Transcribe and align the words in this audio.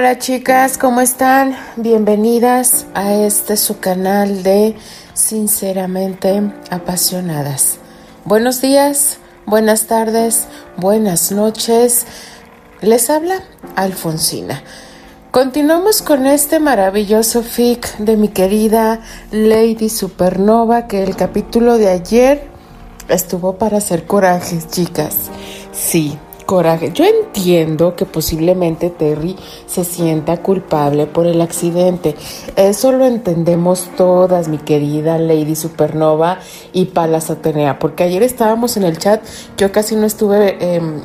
Hola 0.00 0.18
chicas, 0.18 0.78
¿cómo 0.78 1.02
están? 1.02 1.54
Bienvenidas 1.76 2.86
a 2.94 3.12
este 3.12 3.58
su 3.58 3.80
canal 3.80 4.42
de 4.42 4.74
Sinceramente 5.12 6.40
Apasionadas. 6.70 7.76
Buenos 8.24 8.62
días, 8.62 9.18
buenas 9.44 9.88
tardes, 9.88 10.46
buenas 10.78 11.32
noches. 11.32 12.06
Les 12.80 13.10
habla 13.10 13.42
Alfonsina. 13.76 14.62
Continuamos 15.32 16.00
con 16.00 16.24
este 16.24 16.60
maravilloso 16.60 17.42
fic 17.42 17.98
de 17.98 18.16
mi 18.16 18.28
querida 18.28 19.02
Lady 19.30 19.90
Supernova 19.90 20.86
que 20.86 21.02
el 21.02 21.14
capítulo 21.14 21.76
de 21.76 21.88
ayer 21.88 22.48
estuvo 23.10 23.58
para 23.58 23.76
hacer 23.76 24.06
corajes, 24.06 24.66
chicas. 24.66 25.14
Sí, 25.72 26.18
coraje. 26.50 26.90
Yo 26.92 27.04
entiendo 27.04 27.94
que 27.94 28.06
posiblemente 28.06 28.90
Terry 28.90 29.36
se 29.66 29.84
sienta 29.84 30.38
culpable 30.38 31.06
por 31.06 31.28
el 31.28 31.40
accidente. 31.42 32.16
Eso 32.56 32.90
lo 32.90 33.06
entendemos 33.06 33.88
todas, 33.96 34.48
mi 34.48 34.58
querida 34.58 35.16
Lady 35.16 35.54
Supernova 35.54 36.40
y 36.72 36.86
Palas 36.86 37.30
Atenea, 37.30 37.78
porque 37.78 38.02
ayer 38.02 38.24
estábamos 38.24 38.76
en 38.76 38.82
el 38.82 38.98
chat, 38.98 39.22
yo 39.56 39.70
casi 39.70 39.94
no 39.94 40.06
estuve... 40.06 40.56
Em, 40.74 41.02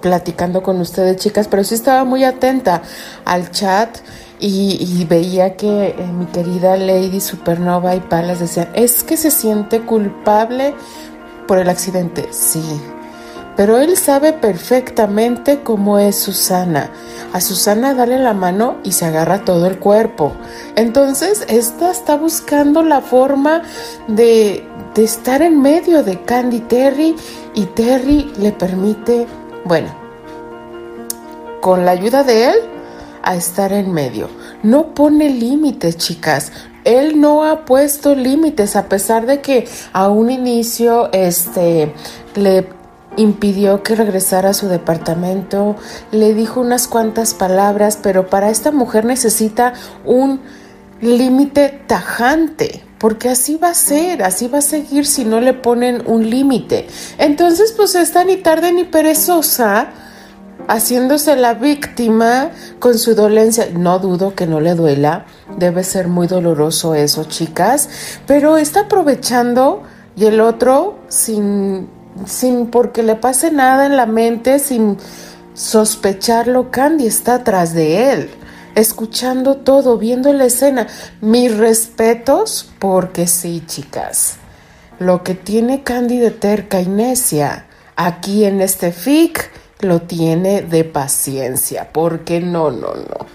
platicando 0.00 0.62
con 0.62 0.80
ustedes 0.80 1.18
chicas, 1.18 1.46
pero 1.46 1.62
sí 1.62 1.74
estaba 1.74 2.04
muy 2.04 2.24
atenta 2.24 2.80
al 3.26 3.50
chat 3.50 3.98
y, 4.38 5.04
veía 5.04 5.56
que 5.56 5.88
eh, 5.88 5.94
mi 6.18 6.24
querida 6.24 6.78
Lady 6.78 7.20
Supernova 7.20 7.94
y 7.96 8.00
Palas 8.00 8.40
decían, 8.40 8.70
es 8.72 9.02
que 9.02 9.18
se 9.18 9.30
siente 9.30 9.82
culpable 9.82 10.72
por 11.46 11.58
el 11.58 11.68
accidente. 11.68 12.28
Sí, 12.30 12.62
pero 13.60 13.78
él 13.78 13.94
sabe 13.98 14.32
perfectamente 14.32 15.60
cómo 15.62 15.98
es 15.98 16.16
Susana. 16.16 16.88
A 17.34 17.42
Susana 17.42 17.92
dale 17.92 18.18
la 18.18 18.32
mano 18.32 18.78
y 18.84 18.92
se 18.92 19.04
agarra 19.04 19.44
todo 19.44 19.66
el 19.66 19.78
cuerpo. 19.78 20.32
Entonces, 20.76 21.44
esta 21.46 21.90
está 21.90 22.16
buscando 22.16 22.82
la 22.82 23.02
forma 23.02 23.60
de, 24.08 24.66
de 24.94 25.04
estar 25.04 25.42
en 25.42 25.60
medio 25.60 26.02
de 26.02 26.22
Candy 26.22 26.60
Terry 26.60 27.14
y 27.54 27.66
Terry 27.66 28.32
le 28.38 28.52
permite, 28.52 29.26
bueno, 29.66 29.94
con 31.60 31.84
la 31.84 31.90
ayuda 31.90 32.24
de 32.24 32.46
él, 32.46 32.56
a 33.22 33.36
estar 33.36 33.74
en 33.74 33.92
medio. 33.92 34.30
No 34.62 34.94
pone 34.94 35.28
límites, 35.28 35.98
chicas. 35.98 36.50
Él 36.84 37.20
no 37.20 37.44
ha 37.44 37.66
puesto 37.66 38.14
límites 38.14 38.74
a 38.74 38.88
pesar 38.88 39.26
de 39.26 39.42
que 39.42 39.68
a 39.92 40.08
un 40.08 40.30
inicio 40.30 41.12
este 41.12 41.92
le 42.34 42.79
impidió 43.20 43.82
que 43.82 43.94
regresara 43.94 44.50
a 44.50 44.54
su 44.54 44.68
departamento, 44.68 45.76
le 46.10 46.34
dijo 46.34 46.60
unas 46.60 46.88
cuantas 46.88 47.34
palabras, 47.34 47.98
pero 48.02 48.28
para 48.28 48.50
esta 48.50 48.72
mujer 48.72 49.04
necesita 49.04 49.74
un 50.04 50.40
límite 51.00 51.82
tajante, 51.86 52.82
porque 52.98 53.28
así 53.28 53.56
va 53.56 53.68
a 53.68 53.74
ser, 53.74 54.22
así 54.22 54.48
va 54.48 54.58
a 54.58 54.62
seguir 54.62 55.06
si 55.06 55.24
no 55.24 55.40
le 55.40 55.54
ponen 55.54 56.02
un 56.06 56.28
límite. 56.28 56.86
Entonces, 57.18 57.72
pues 57.72 57.94
está 57.94 58.24
ni 58.24 58.36
tarde 58.36 58.72
ni 58.72 58.84
perezosa 58.84 59.88
haciéndose 60.68 61.36
la 61.36 61.54
víctima 61.54 62.50
con 62.78 62.96
su 62.98 63.14
dolencia. 63.14 63.68
No 63.72 63.98
dudo 63.98 64.34
que 64.34 64.46
no 64.46 64.60
le 64.60 64.74
duela, 64.74 65.26
debe 65.58 65.84
ser 65.84 66.08
muy 66.08 66.26
doloroso 66.26 66.94
eso, 66.94 67.24
chicas, 67.24 67.88
pero 68.26 68.56
está 68.56 68.80
aprovechando 68.80 69.82
y 70.16 70.26
el 70.26 70.40
otro 70.40 70.98
sin 71.08 71.88
sin 72.26 72.66
porque 72.66 73.02
le 73.02 73.16
pase 73.16 73.50
nada 73.50 73.86
en 73.86 73.96
la 73.96 74.06
mente, 74.06 74.58
sin 74.58 74.98
sospecharlo, 75.54 76.70
Candy 76.70 77.06
está 77.06 77.36
atrás 77.36 77.74
de 77.74 78.12
él, 78.12 78.30
escuchando 78.74 79.56
todo, 79.56 79.98
viendo 79.98 80.32
la 80.32 80.46
escena. 80.46 80.86
Mis 81.20 81.56
respetos, 81.56 82.70
porque 82.78 83.26
sí, 83.26 83.62
chicas. 83.66 84.36
Lo 84.98 85.22
que 85.22 85.34
tiene 85.34 85.82
Candy 85.82 86.18
de 86.18 86.30
terca 86.30 86.80
y 86.80 86.86
necia 86.86 87.66
aquí 87.96 88.44
en 88.44 88.60
este 88.60 88.92
fic 88.92 89.50
lo 89.80 90.02
tiene 90.02 90.62
de 90.62 90.84
paciencia, 90.84 91.90
porque 91.92 92.40
no, 92.40 92.70
no, 92.70 92.94
no. 92.94 93.26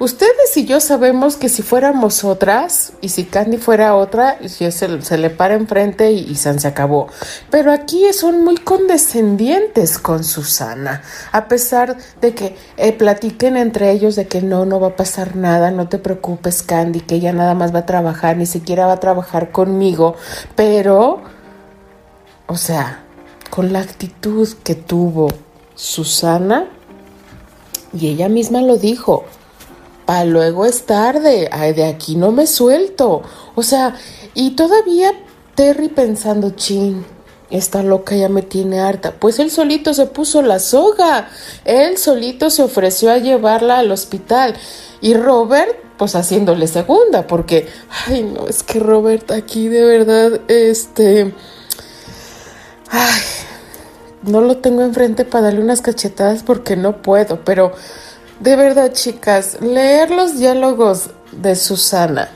Ustedes 0.00 0.56
y 0.56 0.64
yo 0.64 0.80
sabemos 0.80 1.36
que 1.36 1.50
si 1.50 1.60
fuéramos 1.60 2.24
otras, 2.24 2.94
y 3.02 3.10
si 3.10 3.24
Candy 3.24 3.58
fuera 3.58 3.94
otra, 3.94 4.38
se, 4.48 4.72
se 4.72 5.18
le 5.18 5.28
para 5.28 5.52
enfrente 5.52 6.10
y, 6.10 6.20
y 6.20 6.36
se 6.36 6.48
acabó. 6.66 7.08
Pero 7.50 7.70
aquí 7.70 8.10
son 8.14 8.42
muy 8.42 8.56
condescendientes 8.56 9.98
con 9.98 10.24
Susana, 10.24 11.02
a 11.32 11.48
pesar 11.48 11.98
de 12.22 12.34
que 12.34 12.56
eh, 12.78 12.94
platiquen 12.94 13.58
entre 13.58 13.90
ellos 13.90 14.16
de 14.16 14.26
que 14.26 14.40
no, 14.40 14.64
no 14.64 14.80
va 14.80 14.88
a 14.88 14.96
pasar 14.96 15.36
nada, 15.36 15.70
no 15.70 15.86
te 15.90 15.98
preocupes 15.98 16.62
Candy, 16.62 17.00
que 17.00 17.16
ella 17.16 17.34
nada 17.34 17.52
más 17.52 17.74
va 17.74 17.80
a 17.80 17.86
trabajar, 17.86 18.38
ni 18.38 18.46
siquiera 18.46 18.86
va 18.86 18.94
a 18.94 19.00
trabajar 19.00 19.52
conmigo, 19.52 20.16
pero, 20.56 21.20
o 22.46 22.56
sea, 22.56 23.04
con 23.50 23.74
la 23.74 23.80
actitud 23.80 24.48
que 24.64 24.74
tuvo 24.74 25.28
Susana, 25.74 26.70
y 27.92 28.06
ella 28.06 28.30
misma 28.30 28.62
lo 28.62 28.78
dijo, 28.78 29.26
luego 30.24 30.66
es 30.66 30.86
tarde, 30.86 31.48
de 31.74 31.84
aquí 31.84 32.16
no 32.16 32.32
me 32.32 32.46
suelto. 32.46 33.22
O 33.54 33.62
sea, 33.62 33.96
y 34.34 34.52
todavía 34.52 35.12
Terry 35.54 35.88
pensando, 35.88 36.50
chin, 36.50 37.04
esta 37.50 37.82
loca 37.82 38.16
ya 38.16 38.28
me 38.28 38.42
tiene 38.42 38.80
harta. 38.80 39.12
Pues 39.12 39.38
él 39.38 39.50
solito 39.50 39.94
se 39.94 40.06
puso 40.06 40.42
la 40.42 40.58
soga, 40.58 41.28
él 41.64 41.98
solito 41.98 42.50
se 42.50 42.62
ofreció 42.62 43.10
a 43.10 43.18
llevarla 43.18 43.78
al 43.78 43.92
hospital. 43.92 44.54
Y 45.00 45.14
Robert, 45.14 45.76
pues 45.96 46.14
haciéndole 46.14 46.66
segunda, 46.66 47.26
porque, 47.26 47.68
ay, 48.06 48.22
no, 48.22 48.46
es 48.48 48.62
que 48.62 48.78
Robert 48.78 49.30
aquí 49.32 49.68
de 49.68 49.84
verdad, 49.84 50.40
este, 50.48 51.34
ay, 52.90 53.20
no 54.22 54.40
lo 54.40 54.58
tengo 54.58 54.82
enfrente 54.82 55.24
para 55.24 55.44
darle 55.44 55.60
unas 55.60 55.82
cachetadas 55.82 56.42
porque 56.42 56.76
no 56.76 57.02
puedo, 57.02 57.44
pero 57.44 57.72
de 58.40 58.56
verdad, 58.56 58.92
chicas, 58.92 59.58
leer 59.60 60.10
los 60.10 60.38
diálogos 60.38 61.10
de 61.30 61.54
Susana 61.54 62.30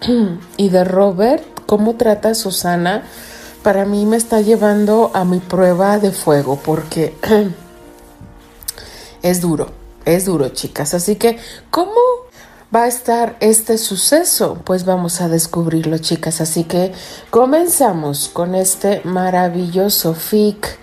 y 0.56 0.68
de 0.68 0.82
Robert, 0.82 1.44
cómo 1.66 1.94
trata 1.94 2.34
Susana, 2.34 3.04
para 3.62 3.84
mí 3.84 4.04
me 4.04 4.16
está 4.16 4.40
llevando 4.40 5.12
a 5.14 5.24
mi 5.24 5.38
prueba 5.38 6.00
de 6.00 6.10
fuego, 6.10 6.58
porque 6.62 7.14
es 9.22 9.40
duro, 9.40 9.70
es 10.04 10.24
duro, 10.24 10.48
chicas. 10.48 10.92
Así 10.92 11.14
que, 11.14 11.38
¿cómo 11.70 12.00
va 12.74 12.82
a 12.82 12.88
estar 12.88 13.36
este 13.38 13.78
suceso? 13.78 14.58
Pues 14.64 14.84
vamos 14.84 15.20
a 15.20 15.28
descubrirlo, 15.28 15.98
chicas. 15.98 16.40
Así 16.40 16.64
que 16.64 16.92
comenzamos 17.30 18.28
con 18.28 18.56
este 18.56 19.02
maravilloso 19.04 20.14
fic 20.14 20.78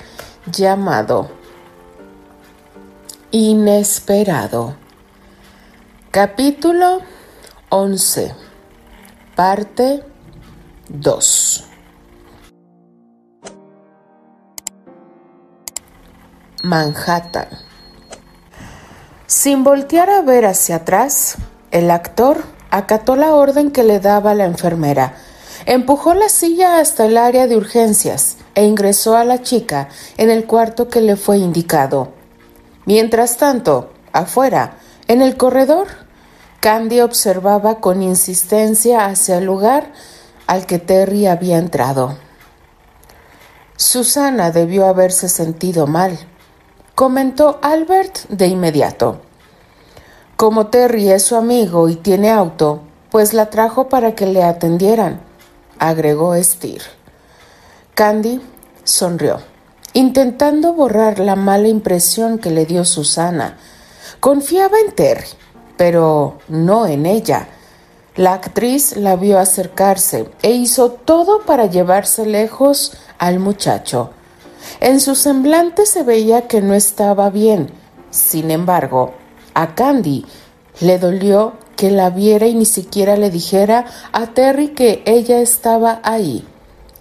llamado 0.50 1.41
Inesperado. 3.34 4.76
Capítulo 6.12 7.00
11. 7.70 8.36
Parte 9.38 10.04
2. 10.90 11.64
Manhattan. 16.64 17.48
Sin 19.28 19.64
voltear 19.64 20.10
a 20.10 20.22
ver 20.24 20.46
hacia 20.46 20.76
atrás, 20.76 21.38
el 21.72 21.90
actor 21.90 22.44
acató 22.70 23.16
la 23.16 23.34
orden 23.34 23.72
que 23.72 23.86
le 23.86 24.02
daba 24.02 24.34
la 24.34 24.44
enfermera, 24.44 25.16
empujó 25.66 26.14
la 26.16 26.28
silla 26.28 26.80
hasta 26.80 27.06
el 27.06 27.16
área 27.16 27.48
de 27.48 27.56
urgencias 27.56 28.36
e 28.56 28.66
ingresó 28.66 29.16
a 29.16 29.24
la 29.24 29.42
chica 29.42 29.88
en 30.18 30.30
el 30.30 30.46
cuarto 30.46 30.90
que 30.90 31.00
le 31.00 31.16
fue 31.16 31.38
indicado. 31.38 32.20
Mientras 32.86 33.38
tanto, 33.38 33.92
afuera, 34.12 34.78
en 35.08 35.22
el 35.22 35.38
corredor, 35.38 35.88
Candy 36.60 37.02
observaba 37.02 37.80
con 37.80 38.02
insistencia 38.02 39.06
hacia 39.06 39.38
el 39.38 39.46
lugar 39.46 39.92
al 40.48 40.66
que 40.66 40.80
Terry 40.80 41.28
había 41.28 41.58
entrado. 41.58 42.18
Susana 43.76 44.52
debió 44.52 44.86
haberse 44.88 45.30
sentido 45.30 45.88
mal, 45.88 46.18
comentó 46.96 47.60
Albert 47.62 48.28
de 48.30 48.48
inmediato. 48.48 49.22
Como 50.36 50.68
Terry 50.68 51.12
es 51.12 51.24
su 51.24 51.36
amigo 51.36 51.88
y 51.88 51.96
tiene 51.96 52.32
auto, 52.32 52.82
pues 53.12 53.34
la 53.34 53.50
trajo 53.50 53.90
para 53.90 54.16
que 54.16 54.26
le 54.26 54.44
atendieran, 54.44 55.22
agregó 55.78 56.36
Steer. 56.42 56.82
Candy 57.94 58.42
sonrió 58.84 59.40
intentando 59.94 60.74
borrar 60.74 61.20
la 61.20 61.36
mala 61.36 61.68
impresión 61.68 62.38
que 62.38 62.52
le 62.52 62.66
dio 62.66 62.86
Susana. 62.86 63.58
Confiaba 64.20 64.80
en 64.80 64.94
Terry, 64.94 65.28
pero 65.78 66.38
no 66.48 66.88
en 66.88 67.06
ella. 67.06 67.48
La 68.16 68.34
actriz 68.34 68.98
la 68.98 69.16
vio 69.16 69.40
acercarse 69.40 70.30
e 70.42 70.52
hizo 70.52 70.92
todo 70.92 71.42
para 71.42 71.66
llevarse 71.66 72.26
lejos 72.26 72.94
al 73.18 73.40
muchacho. 73.40 74.12
En 74.80 75.00
su 75.00 75.16
semblante 75.16 75.86
se 75.86 76.04
veía 76.04 76.48
que 76.48 76.62
no 76.62 76.74
estaba 76.74 77.30
bien. 77.30 77.72
Sin 78.10 78.52
embargo, 78.52 79.14
A 79.54 79.76
Candy 79.76 80.26
le 80.82 81.00
dolió 81.00 81.54
que 81.76 81.90
la 81.90 82.10
viera 82.10 82.48
y 82.48 82.54
ni 82.54 82.66
siquiera 82.66 83.16
le 83.16 83.32
dijera 83.32 83.86
a 84.12 84.28
Terry 84.28 84.70
que 84.70 85.02
ella 85.06 85.40
estaba 85.40 86.00
ahí, 86.04 86.46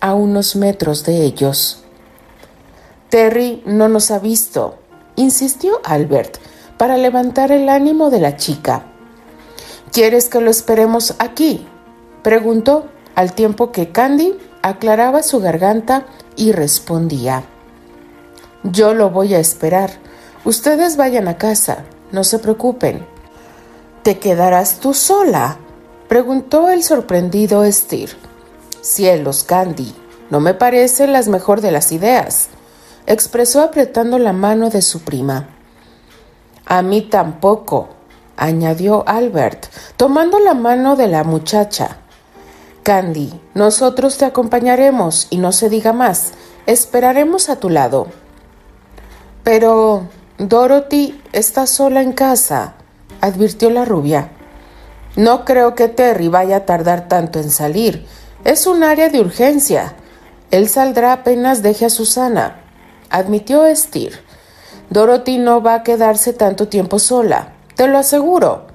a 0.00 0.14
unos 0.14 0.56
metros 0.56 1.04
de 1.04 1.25
ellos. 1.25 1.79
Terry 3.10 3.60
no 3.66 3.88
nos 3.88 4.12
ha 4.12 4.20
visto, 4.20 4.76
insistió 5.16 5.80
Albert, 5.84 6.38
para 6.78 6.96
levantar 6.96 7.50
el 7.50 7.68
ánimo 7.68 8.08
de 8.08 8.20
la 8.20 8.36
chica. 8.36 8.84
¿Quieres 9.92 10.28
que 10.28 10.40
lo 10.40 10.50
esperemos 10.50 11.16
aquí? 11.18 11.66
preguntó 12.22 12.86
al 13.16 13.32
tiempo 13.32 13.72
que 13.72 13.90
Candy 13.90 14.38
aclaraba 14.62 15.24
su 15.24 15.40
garganta 15.40 16.06
y 16.36 16.52
respondía. 16.52 17.42
Yo 18.62 18.94
lo 18.94 19.10
voy 19.10 19.34
a 19.34 19.40
esperar. 19.40 19.90
Ustedes 20.44 20.96
vayan 20.96 21.26
a 21.26 21.36
casa, 21.36 21.84
no 22.12 22.22
se 22.22 22.38
preocupen. 22.38 23.04
¿Te 24.04 24.18
quedarás 24.18 24.78
tú 24.78 24.94
sola? 24.94 25.58
preguntó 26.08 26.70
el 26.70 26.84
sorprendido 26.84 27.70
Steer. 27.70 28.10
Cielos, 28.80 29.42
Candy, 29.42 29.94
no 30.30 30.38
me 30.38 30.54
parece 30.54 31.08
las 31.08 31.28
mejor 31.28 31.60
de 31.60 31.72
las 31.72 31.92
ideas, 31.92 32.48
expresó 33.06 33.62
apretando 33.62 34.19
la 34.19 34.32
mano 34.32 34.70
de 34.70 34.82
su 34.82 35.00
prima. 35.00 35.49
A 36.67 36.82
mí 36.82 37.02
tampoco, 37.02 37.88
añadió 38.37 39.06
Albert, 39.06 39.67
tomando 39.97 40.38
la 40.38 40.55
mano 40.55 40.97
de 40.97 41.08
la 41.08 41.25
muchacha. 41.25 41.99
Candy, 42.82 43.32
nosotros 43.55 44.17
te 44.17 44.25
acompañaremos 44.25 45.26
y 45.31 45.38
no 45.38 45.52
se 45.52 45.69
diga 45.69 45.93
más, 45.93 46.32
esperaremos 46.67 47.49
a 47.49 47.56
tu 47.56 47.69
lado. 47.69 48.06
Pero 49.44 50.08
Dorothy 50.38 51.20
está 51.32 51.67
sola 51.67 52.02
en 52.02 52.12
casa, 52.12 52.75
advirtió 53.20 53.69
la 53.70 53.85
rubia. 53.85 54.31
No 55.17 55.44
creo 55.44 55.75
que 55.75 55.88
Terry 55.88 56.29
vaya 56.29 56.56
a 56.56 56.67
tardar 56.67 57.08
tanto 57.08 57.41
en 57.41 57.50
salir. 57.50 58.06
Es 58.44 58.67
un 58.67 58.85
área 58.85 59.08
de 59.08 59.20
urgencia. 59.20 59.94
Él 60.50 60.69
saldrá 60.69 61.12
apenas 61.12 61.62
deje 61.62 61.87
a 61.87 61.91
Susana, 61.91 62.59
admitió 63.10 63.64
Steer. 63.74 64.12
Dorothy 64.88 65.38
no 65.38 65.62
va 65.62 65.74
a 65.74 65.82
quedarse 65.82 66.32
tanto 66.32 66.68
tiempo 66.68 66.98
sola, 66.98 67.54
te 67.76 67.86
lo 67.86 67.98
aseguro. 67.98 68.66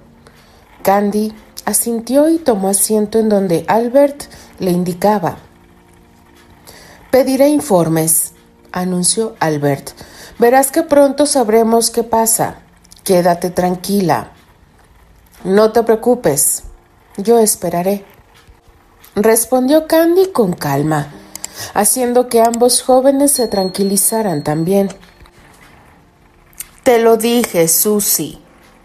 Candy 0.84 1.34
asintió 1.66 2.30
y 2.30 2.38
tomó 2.38 2.70
asiento 2.70 3.18
en 3.18 3.30
donde 3.30 3.66
Albert 3.68 4.26
le 4.60 4.72
indicaba. 4.72 5.38
Pediré 7.12 7.50
informes, 7.50 8.34
anunció 8.72 9.36
Albert. 9.40 9.92
Verás 10.38 10.72
que 10.72 10.84
pronto 10.84 11.26
sabremos 11.26 11.90
qué 11.90 12.04
pasa. 12.04 12.58
Quédate 13.04 13.50
tranquila. 13.50 14.32
No 15.44 15.72
te 15.72 15.84
preocupes, 15.84 16.64
yo 17.18 17.40
esperaré. 17.40 18.04
Respondió 19.16 19.88
Candy 19.88 20.32
con 20.32 20.54
calma, 20.54 21.08
haciendo 21.74 22.28
que 22.28 22.42
ambos 22.42 22.82
jóvenes 22.82 23.32
se 23.32 23.48
tranquilizaran 23.48 24.44
también. 24.44 24.90
Te 26.84 27.00
lo 27.00 27.18
dije, 27.18 27.68
Susie, 27.68 28.40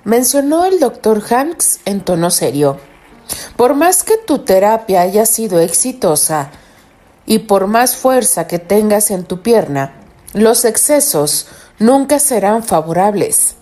mencionó 0.05 0.65
el 0.65 0.81
doctor 0.81 1.23
Hanks 1.31 1.81
en 1.85 2.01
tono 2.01 2.31
serio. 2.31 2.79
Por 3.57 3.75
más 3.75 4.03
que 4.03 4.17
tu 4.17 4.39
terapia 4.39 5.03
haya 5.03 5.27
sido 5.27 5.61
exitosa 5.61 6.51
y 7.27 7.41
por 7.41 7.67
más 7.67 7.97
fuerza 7.97 8.47
que 8.47 8.59
tengas 8.59 9.11
en 9.11 9.25
tu 9.25 9.43
pierna, 9.43 9.95
los 10.33 10.65
excesos 10.65 11.47
nunca 11.79 12.19
serán 12.19 12.63
favorables. 12.65 13.57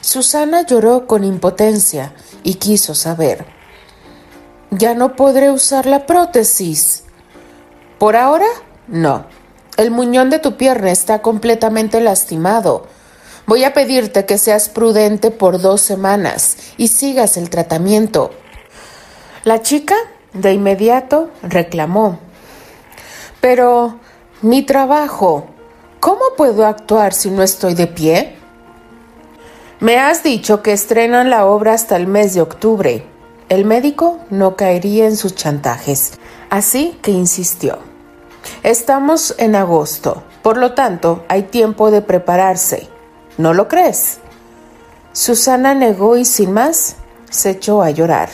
Susana 0.00 0.66
lloró 0.66 1.06
con 1.06 1.24
impotencia 1.24 2.12
y 2.42 2.54
quiso 2.54 2.94
saber. 2.94 3.46
¿Ya 4.70 4.94
no 4.94 5.14
podré 5.16 5.50
usar 5.50 5.86
la 5.86 6.04
prótesis? 6.06 7.03
Por 8.04 8.16
ahora, 8.16 8.44
no. 8.86 9.24
El 9.78 9.90
muñón 9.90 10.28
de 10.28 10.38
tu 10.38 10.58
pierna 10.58 10.90
está 10.90 11.22
completamente 11.22 12.02
lastimado. 12.02 12.84
Voy 13.46 13.64
a 13.64 13.72
pedirte 13.72 14.26
que 14.26 14.36
seas 14.36 14.68
prudente 14.68 15.30
por 15.30 15.58
dos 15.58 15.80
semanas 15.80 16.58
y 16.76 16.88
sigas 16.88 17.38
el 17.38 17.48
tratamiento. 17.48 18.30
La 19.44 19.62
chica 19.62 19.94
de 20.34 20.52
inmediato 20.52 21.30
reclamó. 21.42 22.18
Pero 23.40 23.98
mi 24.42 24.60
trabajo, 24.60 25.46
¿cómo 25.98 26.24
puedo 26.36 26.66
actuar 26.66 27.14
si 27.14 27.30
no 27.30 27.42
estoy 27.42 27.72
de 27.72 27.86
pie? 27.86 28.36
Me 29.80 29.98
has 29.98 30.22
dicho 30.22 30.60
que 30.62 30.74
estrenan 30.74 31.30
la 31.30 31.46
obra 31.46 31.72
hasta 31.72 31.96
el 31.96 32.06
mes 32.06 32.34
de 32.34 32.42
octubre. 32.42 33.06
El 33.48 33.64
médico 33.64 34.18
no 34.28 34.56
caería 34.56 35.06
en 35.06 35.16
sus 35.16 35.34
chantajes, 35.34 36.18
así 36.50 36.98
que 37.00 37.10
insistió. 37.10 37.93
Estamos 38.62 39.34
en 39.38 39.56
agosto, 39.56 40.22
por 40.42 40.56
lo 40.56 40.74
tanto 40.74 41.24
hay 41.28 41.44
tiempo 41.44 41.90
de 41.90 42.02
prepararse. 42.02 42.88
¿No 43.38 43.54
lo 43.54 43.68
crees? 43.68 44.18
Susana 45.12 45.74
negó 45.74 46.16
y 46.16 46.24
sin 46.24 46.52
más 46.52 46.96
se 47.30 47.50
echó 47.50 47.82
a 47.82 47.90
llorar. 47.90 48.28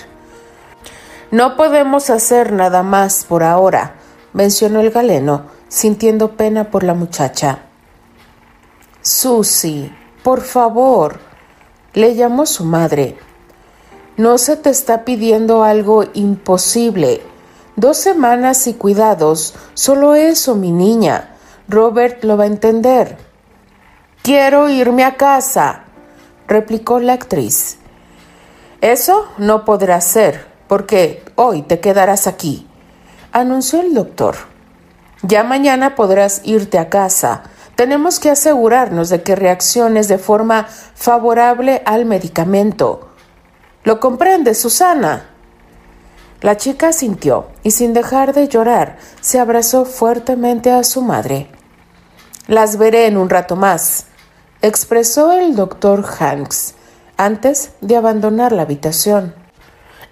No 1.31 1.57
podemos 1.57 2.11
hacer 2.11 2.53
nada 2.53 2.83
más 2.83 3.25
por 3.25 3.43
ahora, 3.43 3.95
mencionó 4.33 4.81
el 4.81 4.91
galeno, 4.91 5.47
sintiendo 5.69 6.37
pena 6.37 6.71
por 6.71 6.83
la 6.83 6.95
muchacha. 6.95 7.61
Susi, 9.03 9.93
por 10.23 10.43
favor, 10.43 11.21
le 11.95 12.15
llamó 12.15 12.47
su 12.47 12.65
madre. 12.65 13.17
No 14.17 14.39
se 14.39 14.57
te 14.57 14.71
está 14.71 15.05
pidiendo 15.05 15.65
algo 15.65 16.05
imposible. 16.15 17.23
Dos 17.81 17.97
semanas 17.97 18.67
y 18.67 18.75
cuidados, 18.75 19.55
solo 19.73 20.15
eso, 20.15 20.55
mi 20.55 20.71
niña. 20.71 21.31
Robert 21.67 22.23
lo 22.25 22.37
va 22.37 22.45
a 22.45 22.47
entender. 22.47 23.17
Quiero 24.23 24.69
irme 24.69 25.03
a 25.03 25.17
casa, 25.17 25.85
replicó 26.47 27.01
la 27.01 27.15
actriz. 27.15 27.79
Eso 28.83 29.29
no 29.39 29.65
podrá 29.65 29.99
ser, 30.03 30.47
porque 30.69 31.25
hoy 31.37 31.63
te 31.63 31.81
quedarás 31.81 32.27
aquí, 32.27 32.69
anunció 33.33 33.81
el 33.81 33.95
doctor. 33.95 34.37
Ya 35.23 35.43
mañana 35.43 35.95
podrás 35.95 36.43
irte 36.45 36.79
a 36.79 36.91
casa. 36.91 37.45
Tenemos 37.77 38.21
que 38.21 38.29
asegurarnos 38.29 39.09
de 39.09 39.23
que 39.23 39.37
reacciones 39.37 40.07
de 40.07 40.19
forma 40.19 40.67
favorable 40.67 41.81
al 41.87 42.05
medicamento. 42.05 43.09
¿Lo 43.85 44.01
comprende, 44.01 44.55
Susana? 44.55 45.30
La 46.41 46.57
chica 46.57 46.93
sintió 46.93 47.49
y 47.63 47.73
sin 47.73 47.93
dejar 47.93 48.33
de 48.33 48.49
llorar 48.49 48.99
se 49.21 49.39
abrazó 49.39 49.85
fuertemente 49.85 50.71
a 50.71 50.85
su 50.85 51.03
madre. 51.03 51.49
Las 52.47 52.79
veré 52.79 53.07
en 53.07 53.17
un 53.17 53.29
rato 53.29 53.57
más, 53.57 54.07
expresó 54.63 55.33
el 55.33 55.55
doctor 55.55 56.05
Hanks 56.19 56.75
antes 57.17 57.73
de 57.81 57.97
abandonar 57.97 58.53
la 58.53 58.63
habitación. 58.63 59.35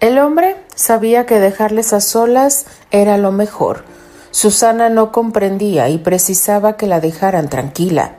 El 0.00 0.18
hombre 0.18 0.56
sabía 0.74 1.26
que 1.26 1.40
dejarles 1.40 1.92
a 1.92 2.00
solas 2.00 2.66
era 2.90 3.16
lo 3.16 3.32
mejor, 3.32 3.84
Susana 4.30 4.88
no 4.90 5.10
comprendía 5.10 5.88
y 5.88 5.98
precisaba 5.98 6.76
que 6.76 6.86
la 6.86 7.00
dejaran 7.00 7.48
tranquila. 7.48 8.16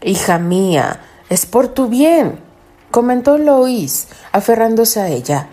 Hija 0.00 0.38
mía, 0.38 1.00
es 1.28 1.44
por 1.44 1.68
tu 1.68 1.88
bien, 1.88 2.38
comentó 2.90 3.36
Lois, 3.36 4.08
aferrándose 4.30 5.00
a 5.00 5.08
ella. 5.08 5.48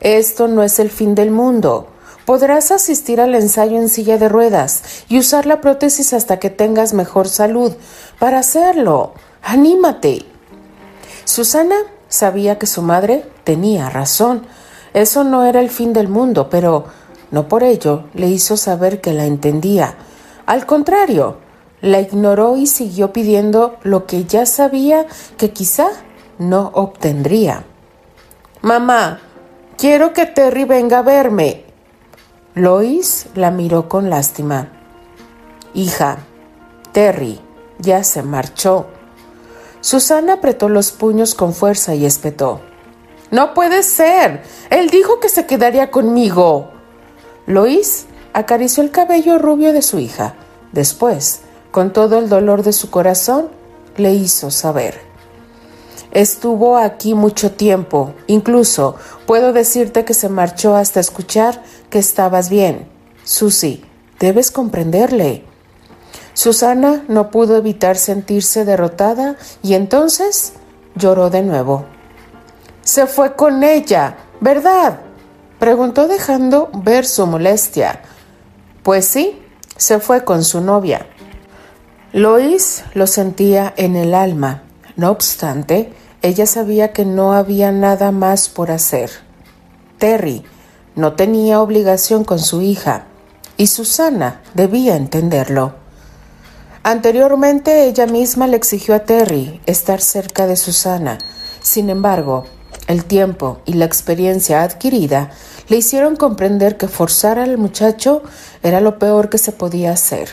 Esto 0.00 0.48
no 0.48 0.62
es 0.62 0.78
el 0.78 0.90
fin 0.90 1.14
del 1.14 1.30
mundo. 1.30 1.88
Podrás 2.24 2.70
asistir 2.72 3.20
al 3.20 3.34
ensayo 3.34 3.76
en 3.76 3.88
silla 3.88 4.18
de 4.18 4.28
ruedas 4.28 4.82
y 5.08 5.18
usar 5.18 5.46
la 5.46 5.60
prótesis 5.60 6.12
hasta 6.12 6.38
que 6.38 6.50
tengas 6.50 6.92
mejor 6.92 7.28
salud. 7.28 7.72
Para 8.18 8.40
hacerlo, 8.40 9.12
anímate. 9.42 10.24
Susana 11.24 11.76
sabía 12.08 12.58
que 12.58 12.66
su 12.66 12.82
madre 12.82 13.24
tenía 13.44 13.90
razón. 13.90 14.46
Eso 14.92 15.24
no 15.24 15.44
era 15.44 15.60
el 15.60 15.70
fin 15.70 15.92
del 15.92 16.08
mundo, 16.08 16.48
pero 16.50 16.86
no 17.30 17.48
por 17.48 17.62
ello 17.62 18.04
le 18.14 18.28
hizo 18.28 18.56
saber 18.56 19.00
que 19.00 19.12
la 19.12 19.26
entendía. 19.26 19.94
Al 20.46 20.66
contrario, 20.66 21.38
la 21.80 22.00
ignoró 22.00 22.56
y 22.56 22.66
siguió 22.66 23.12
pidiendo 23.12 23.76
lo 23.82 24.06
que 24.06 24.24
ya 24.24 24.46
sabía 24.46 25.06
que 25.36 25.50
quizá 25.52 25.88
no 26.38 26.70
obtendría. 26.74 27.64
Mamá, 28.62 29.20
quiero 29.76 30.12
que 30.12 30.26
Terry 30.26 30.64
venga 30.64 30.98
a 30.98 31.02
verme. 31.02 31.64
Lois 32.54 33.26
la 33.34 33.50
miró 33.50 33.88
con 33.88 34.10
lástima. 34.10 34.68
Hija, 35.74 36.18
Terry 36.92 37.40
ya 37.78 38.02
se 38.04 38.22
marchó. 38.22 38.86
Susana 39.80 40.34
apretó 40.34 40.68
los 40.68 40.90
puños 40.92 41.34
con 41.34 41.52
fuerza 41.52 41.94
y 41.94 42.06
espetó. 42.06 42.60
No 43.30 43.54
puede 43.54 43.82
ser. 43.82 44.42
Él 44.70 44.88
dijo 44.90 45.20
que 45.20 45.28
se 45.28 45.46
quedaría 45.46 45.90
conmigo. 45.90 46.70
Lois 47.46 48.06
acarició 48.32 48.82
el 48.82 48.90
cabello 48.90 49.38
rubio 49.38 49.72
de 49.72 49.82
su 49.82 49.98
hija. 49.98 50.34
Después, 50.72 51.40
con 51.70 51.92
todo 51.92 52.18
el 52.18 52.28
dolor 52.28 52.62
de 52.62 52.72
su 52.72 52.90
corazón, 52.90 53.48
le 53.96 54.14
hizo 54.14 54.50
saber. 54.50 55.05
Estuvo 56.16 56.78
aquí 56.78 57.12
mucho 57.12 57.52
tiempo. 57.52 58.14
Incluso 58.26 58.96
puedo 59.26 59.52
decirte 59.52 60.06
que 60.06 60.14
se 60.14 60.30
marchó 60.30 60.74
hasta 60.74 60.98
escuchar 60.98 61.62
que 61.90 61.98
estabas 61.98 62.48
bien. 62.48 62.88
Susy, 63.24 63.84
debes 64.18 64.50
comprenderle. 64.50 65.44
Susana 66.32 67.04
no 67.08 67.30
pudo 67.30 67.58
evitar 67.58 67.98
sentirse 67.98 68.64
derrotada 68.64 69.36
y 69.62 69.74
entonces 69.74 70.54
lloró 70.94 71.28
de 71.28 71.42
nuevo. 71.42 71.84
Se 72.80 73.06
fue 73.06 73.36
con 73.36 73.62
ella, 73.62 74.16
¿verdad? 74.40 75.00
preguntó 75.58 76.08
dejando 76.08 76.70
ver 76.72 77.04
su 77.04 77.26
molestia. 77.26 78.00
Pues 78.82 79.04
sí, 79.04 79.42
se 79.76 80.00
fue 80.00 80.24
con 80.24 80.44
su 80.44 80.62
novia. 80.62 81.06
Lois 82.14 82.84
lo 82.94 83.06
sentía 83.06 83.74
en 83.76 83.96
el 83.96 84.14
alma. 84.14 84.62
No 84.96 85.10
obstante, 85.10 85.92
ella 86.22 86.46
sabía 86.46 86.92
que 86.92 87.04
no 87.04 87.32
había 87.32 87.72
nada 87.72 88.10
más 88.10 88.48
por 88.48 88.70
hacer. 88.70 89.10
Terry 89.98 90.44
no 90.94 91.14
tenía 91.14 91.60
obligación 91.60 92.24
con 92.24 92.38
su 92.38 92.62
hija 92.62 93.06
y 93.56 93.68
Susana 93.68 94.42
debía 94.54 94.96
entenderlo. 94.96 95.74
Anteriormente 96.82 97.88
ella 97.88 98.06
misma 98.06 98.46
le 98.46 98.56
exigió 98.56 98.94
a 98.94 99.00
Terry 99.00 99.60
estar 99.66 100.00
cerca 100.00 100.46
de 100.46 100.56
Susana. 100.56 101.18
Sin 101.60 101.90
embargo, 101.90 102.44
el 102.86 103.04
tiempo 103.04 103.60
y 103.64 103.72
la 103.72 103.84
experiencia 103.84 104.62
adquirida 104.62 105.30
le 105.68 105.76
hicieron 105.76 106.14
comprender 106.14 106.76
que 106.76 106.86
forzar 106.86 107.38
al 107.38 107.58
muchacho 107.58 108.22
era 108.62 108.80
lo 108.80 108.98
peor 108.98 109.28
que 109.28 109.38
se 109.38 109.52
podía 109.52 109.90
hacer. 109.90 110.28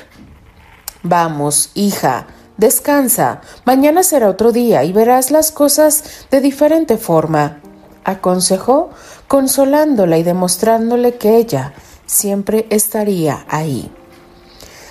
Vamos, 1.02 1.72
hija, 1.74 2.28
descansa, 2.57 3.41
mañana 3.65 4.03
será 4.03 4.29
otro 4.29 4.51
día 4.51 4.83
y 4.83 4.93
verás 4.93 5.31
las 5.31 5.51
cosas 5.51 6.27
de 6.31 6.41
diferente 6.41 6.98
forma, 6.98 7.60
aconsejó, 8.03 8.89
consolándola 9.27 10.17
y 10.17 10.24
demostrándole 10.24 11.17
que 11.17 11.38
ella 11.38 11.74
siempre 12.05 12.67
estaría 12.69 13.45
ahí. 13.50 13.91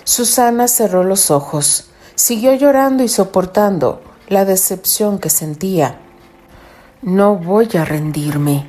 Susana 0.04 0.69
cerró 0.69 1.04
los 1.04 1.31
ojos, 1.31 1.90
siguió 2.14 2.54
llorando 2.54 3.04
y 3.04 3.09
soportando 3.09 4.02
la 4.28 4.45
decepción 4.45 5.19
que 5.19 5.31
sentía. 5.31 5.99
No 7.02 7.37
voy 7.37 7.69
a 7.78 7.85
rendirme, 7.85 8.66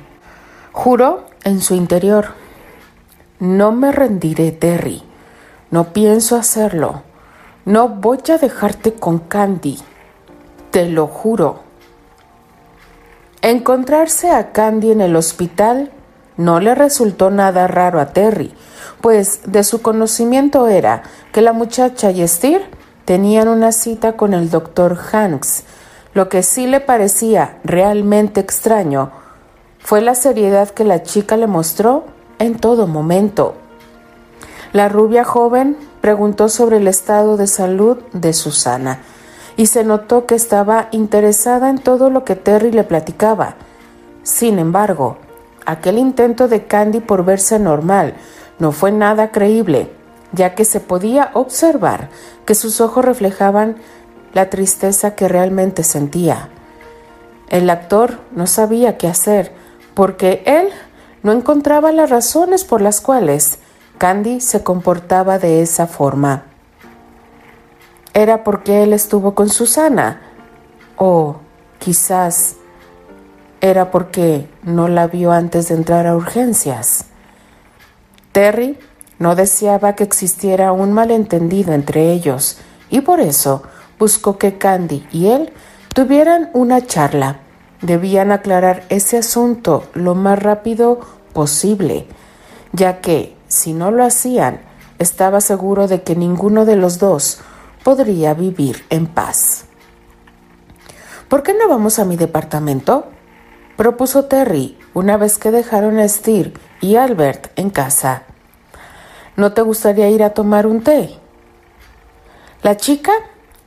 juró 0.72 1.26
en 1.44 1.60
su 1.60 1.74
interior. 1.74 2.34
No 3.38 3.72
me 3.72 3.92
rendiré, 3.92 4.52
Terry. 4.52 5.02
No 5.70 5.92
pienso 5.92 6.36
hacerlo. 6.36 7.02
No 7.64 7.88
voy 7.88 8.18
a 8.28 8.36
dejarte 8.36 8.92
con 8.92 9.20
Candy. 9.20 9.78
Te 10.70 10.86
lo 10.86 11.06
juro. 11.06 11.60
Encontrarse 13.40 14.30
a 14.30 14.52
Candy 14.52 14.92
en 14.92 15.00
el 15.00 15.16
hospital 15.16 15.90
no 16.36 16.60
le 16.60 16.74
resultó 16.74 17.30
nada 17.30 17.66
raro 17.66 18.00
a 18.00 18.12
Terry, 18.12 18.52
pues 19.00 19.40
de 19.46 19.64
su 19.64 19.80
conocimiento 19.80 20.66
era 20.68 21.04
que 21.32 21.40
la 21.40 21.54
muchacha 21.54 22.10
y 22.10 22.26
Steer 22.28 22.66
tenían 23.06 23.48
una 23.48 23.72
cita 23.72 24.12
con 24.12 24.34
el 24.34 24.50
doctor 24.50 24.98
Hanks. 25.12 25.64
Lo 26.12 26.28
que 26.28 26.42
sí 26.42 26.66
le 26.66 26.80
parecía 26.80 27.60
realmente 27.64 28.40
extraño 28.40 29.10
fue 29.78 30.02
la 30.02 30.14
seriedad 30.14 30.68
que 30.68 30.84
la 30.84 31.02
chica 31.02 31.38
le 31.38 31.46
mostró 31.46 32.04
en 32.38 32.58
todo 32.58 32.86
momento. 32.86 33.54
La 34.74 34.90
rubia 34.90 35.24
joven 35.24 35.76
preguntó 36.04 36.50
sobre 36.50 36.76
el 36.76 36.86
estado 36.86 37.38
de 37.38 37.46
salud 37.46 37.96
de 38.12 38.34
Susana 38.34 39.00
y 39.56 39.68
se 39.68 39.84
notó 39.84 40.26
que 40.26 40.34
estaba 40.34 40.88
interesada 40.90 41.70
en 41.70 41.78
todo 41.78 42.10
lo 42.10 42.26
que 42.26 42.36
Terry 42.36 42.72
le 42.72 42.84
platicaba. 42.84 43.54
Sin 44.22 44.58
embargo, 44.58 45.16
aquel 45.64 45.96
intento 45.96 46.46
de 46.46 46.66
Candy 46.66 47.00
por 47.00 47.24
verse 47.24 47.58
normal 47.58 48.12
no 48.58 48.70
fue 48.70 48.92
nada 48.92 49.30
creíble, 49.30 49.90
ya 50.32 50.54
que 50.54 50.66
se 50.66 50.78
podía 50.78 51.30
observar 51.32 52.10
que 52.44 52.54
sus 52.54 52.82
ojos 52.82 53.02
reflejaban 53.02 53.76
la 54.34 54.50
tristeza 54.50 55.14
que 55.14 55.26
realmente 55.26 55.84
sentía. 55.84 56.50
El 57.48 57.70
actor 57.70 58.18
no 58.30 58.46
sabía 58.46 58.98
qué 58.98 59.08
hacer, 59.08 59.52
porque 59.94 60.42
él 60.44 60.68
no 61.22 61.32
encontraba 61.32 61.92
las 61.92 62.10
razones 62.10 62.64
por 62.64 62.82
las 62.82 63.00
cuales 63.00 63.58
Candy 64.04 64.42
se 64.42 64.62
comportaba 64.62 65.38
de 65.38 65.62
esa 65.62 65.86
forma. 65.86 66.42
¿Era 68.12 68.44
porque 68.44 68.82
él 68.82 68.92
estuvo 68.92 69.34
con 69.34 69.48
Susana? 69.48 70.20
¿O 70.96 71.36
quizás 71.78 72.56
era 73.62 73.90
porque 73.90 74.46
no 74.62 74.88
la 74.88 75.06
vio 75.06 75.32
antes 75.32 75.68
de 75.68 75.76
entrar 75.76 76.06
a 76.06 76.16
urgencias? 76.16 77.06
Terry 78.32 78.78
no 79.18 79.36
deseaba 79.36 79.94
que 79.94 80.04
existiera 80.04 80.72
un 80.72 80.92
malentendido 80.92 81.72
entre 81.72 82.12
ellos 82.12 82.58
y 82.90 83.00
por 83.00 83.20
eso 83.20 83.62
buscó 83.98 84.36
que 84.36 84.58
Candy 84.58 85.08
y 85.12 85.28
él 85.28 85.50
tuvieran 85.94 86.50
una 86.52 86.86
charla 86.86 87.38
debían 87.80 88.32
aclarar 88.32 88.84
ese 88.90 89.16
asunto 89.16 89.84
lo 89.94 90.14
más 90.14 90.38
rápido 90.42 91.00
posible, 91.32 92.06
ya 92.74 93.00
que, 93.00 93.34
si 93.54 93.72
no 93.72 93.90
lo 93.90 94.04
hacían, 94.04 94.60
estaba 94.98 95.40
seguro 95.40 95.88
de 95.88 96.02
que 96.02 96.16
ninguno 96.16 96.64
de 96.64 96.76
los 96.76 96.98
dos 96.98 97.40
podría 97.82 98.34
vivir 98.34 98.84
en 98.90 99.06
paz. 99.06 99.64
¿Por 101.28 101.42
qué 101.42 101.54
no 101.54 101.68
vamos 101.68 101.98
a 101.98 102.04
mi 102.04 102.16
departamento? 102.16 103.06
propuso 103.76 104.26
Terry 104.26 104.78
una 104.92 105.16
vez 105.16 105.38
que 105.38 105.50
dejaron 105.50 105.98
a 105.98 106.08
Steve 106.08 106.52
y 106.80 106.96
Albert 106.96 107.52
en 107.56 107.70
casa. 107.70 108.22
¿No 109.36 109.52
te 109.52 109.62
gustaría 109.62 110.08
ir 110.10 110.22
a 110.22 110.30
tomar 110.30 110.66
un 110.66 110.82
té? 110.82 111.18
La 112.62 112.76
chica 112.76 113.12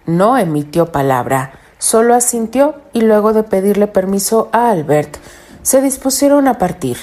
no 0.05 0.37
emitió 0.37 0.91
palabra, 0.91 1.51
Solo 1.79 2.15
asintió 2.15 2.75
y 2.91 3.01
luego 3.01 3.33
de 3.33 3.43
pedirle 3.43 3.85
permiso 3.85 4.49
a 4.51 4.71
Albert, 4.71 5.17
se 5.61 5.81
dispusieron 5.81 6.47
a 6.47 6.57
partir. 6.57 6.97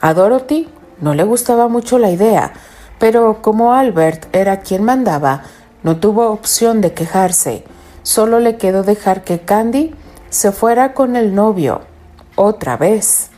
A 0.00 0.12
Dorothy 0.12 0.68
no 1.00 1.14
le 1.14 1.24
gustaba 1.24 1.68
mucho 1.68 1.98
la 1.98 2.10
idea, 2.10 2.52
pero 2.98 3.42
como 3.42 3.74
Albert 3.74 4.34
era 4.34 4.60
quien 4.60 4.84
mandaba, 4.84 5.42
no 5.82 5.96
tuvo 5.96 6.30
opción 6.30 6.80
de 6.80 6.92
quejarse. 6.92 7.64
Solo 8.02 8.40
le 8.40 8.56
quedó 8.56 8.82
dejar 8.82 9.24
que 9.24 9.40
Candy 9.40 9.94
se 10.30 10.52
fuera 10.52 10.94
con 10.94 11.16
el 11.16 11.34
novio, 11.34 11.82
otra 12.34 12.76
vez. 12.76 13.30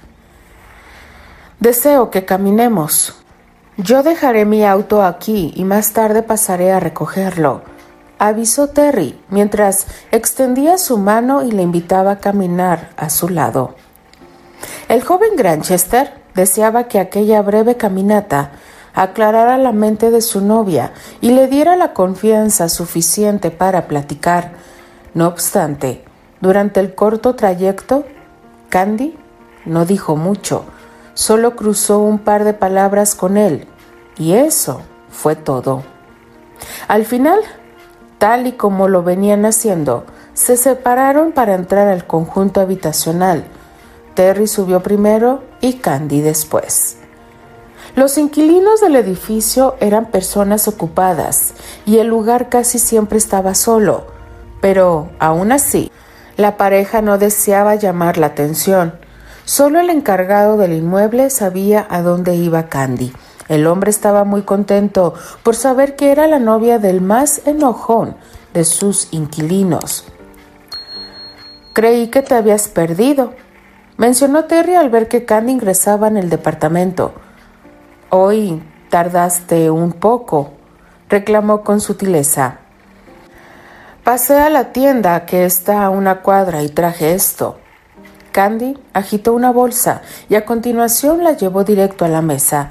Deseo 1.60 2.10
que 2.10 2.24
caminemos. 2.24 3.16
Yo 3.76 4.02
dejaré 4.02 4.44
mi 4.44 4.64
auto 4.64 5.02
aquí 5.02 5.52
y 5.56 5.64
más 5.64 5.92
tarde 5.92 6.22
pasaré 6.22 6.72
a 6.72 6.80
recogerlo 6.80 7.62
avisó 8.18 8.68
Terry 8.68 9.18
mientras 9.30 9.86
extendía 10.10 10.78
su 10.78 10.98
mano 10.98 11.42
y 11.42 11.52
le 11.52 11.62
invitaba 11.62 12.12
a 12.12 12.18
caminar 12.18 12.90
a 12.96 13.10
su 13.10 13.28
lado. 13.28 13.74
El 14.88 15.02
joven 15.02 15.36
Granchester 15.36 16.12
deseaba 16.34 16.84
que 16.84 16.98
aquella 16.98 17.42
breve 17.42 17.76
caminata 17.76 18.52
aclarara 18.94 19.58
la 19.58 19.72
mente 19.72 20.10
de 20.10 20.20
su 20.20 20.40
novia 20.40 20.92
y 21.20 21.30
le 21.30 21.46
diera 21.46 21.76
la 21.76 21.92
confianza 21.92 22.68
suficiente 22.68 23.50
para 23.50 23.86
platicar. 23.86 24.52
No 25.14 25.26
obstante, 25.26 26.04
durante 26.40 26.80
el 26.80 26.94
corto 26.94 27.34
trayecto, 27.34 28.04
Candy 28.68 29.16
no 29.64 29.84
dijo 29.84 30.16
mucho, 30.16 30.64
solo 31.14 31.56
cruzó 31.56 31.98
un 31.98 32.18
par 32.18 32.44
de 32.44 32.54
palabras 32.54 33.14
con 33.14 33.36
él, 33.36 33.66
y 34.16 34.32
eso 34.32 34.82
fue 35.10 35.36
todo. 35.36 35.82
Al 36.88 37.04
final 37.04 37.40
tal 38.18 38.46
y 38.46 38.52
como 38.52 38.88
lo 38.88 39.02
venían 39.02 39.46
haciendo, 39.46 40.04
se 40.34 40.56
separaron 40.56 41.32
para 41.32 41.54
entrar 41.54 41.88
al 41.88 42.06
conjunto 42.06 42.60
habitacional. 42.60 43.44
Terry 44.18 44.48
subió 44.48 44.82
primero 44.82 45.44
y 45.60 45.74
Candy 45.74 46.22
después. 46.22 46.96
Los 47.94 48.18
inquilinos 48.18 48.80
del 48.80 48.96
edificio 48.96 49.76
eran 49.78 50.06
personas 50.10 50.66
ocupadas 50.66 51.54
y 51.86 51.98
el 51.98 52.08
lugar 52.08 52.48
casi 52.48 52.80
siempre 52.80 53.16
estaba 53.16 53.54
solo, 53.54 54.08
pero 54.60 55.08
aún 55.20 55.52
así, 55.52 55.92
la 56.36 56.56
pareja 56.56 57.00
no 57.00 57.16
deseaba 57.16 57.76
llamar 57.76 58.18
la 58.18 58.26
atención. 58.26 58.98
Solo 59.44 59.78
el 59.78 59.88
encargado 59.88 60.56
del 60.56 60.72
inmueble 60.72 61.30
sabía 61.30 61.86
a 61.88 62.02
dónde 62.02 62.34
iba 62.34 62.68
Candy 62.68 63.12
el 63.48 63.68
hombre 63.68 63.90
estaba 63.90 64.24
muy 64.24 64.42
contento 64.42 65.14
por 65.44 65.54
saber 65.54 65.94
que 65.94 66.10
era 66.10 66.26
la 66.26 66.40
novia 66.40 66.80
del 66.80 67.00
más 67.00 67.46
enojón 67.46 68.16
de 68.52 68.64
sus 68.64 69.08
inquilinos. 69.12 70.04
Creí 71.72 72.08
que 72.08 72.22
te 72.22 72.34
habías 72.34 72.66
perdido, 72.66 73.32
mencionó 73.98 74.44
Terry 74.44 74.76
al 74.76 74.88
ver 74.88 75.08
que 75.08 75.26
Candy 75.26 75.52
ingresaba 75.52 76.08
en 76.08 76.16
el 76.16 76.30
departamento. 76.30 77.12
Hoy 78.08 78.62
tardaste 78.88 79.70
un 79.70 79.92
poco, 79.92 80.52
reclamó 81.10 81.62
con 81.62 81.80
sutileza. 81.80 82.60
Pasé 84.04 84.38
a 84.38 84.48
la 84.48 84.72
tienda 84.72 85.26
que 85.26 85.44
está 85.44 85.84
a 85.84 85.90
una 85.90 86.22
cuadra 86.22 86.62
y 86.62 86.70
traje 86.70 87.12
esto. 87.12 87.58
Candy 88.32 88.78
agitó 88.94 89.34
una 89.34 89.50
bolsa 89.50 90.00
y 90.28 90.36
a 90.36 90.46
continuación 90.46 91.24
la 91.24 91.32
llevó 91.32 91.64
directo 91.64 92.04
a 92.04 92.08
la 92.08 92.22
mesa. 92.22 92.70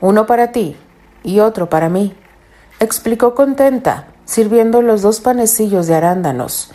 Uno 0.00 0.26
para 0.26 0.52
ti 0.52 0.76
y 1.22 1.40
otro 1.40 1.70
para 1.70 1.88
mí, 1.88 2.14
explicó 2.80 3.34
contenta, 3.34 4.08
sirviendo 4.24 4.82
los 4.82 5.00
dos 5.00 5.20
panecillos 5.20 5.86
de 5.86 5.94
arándanos. 5.94 6.72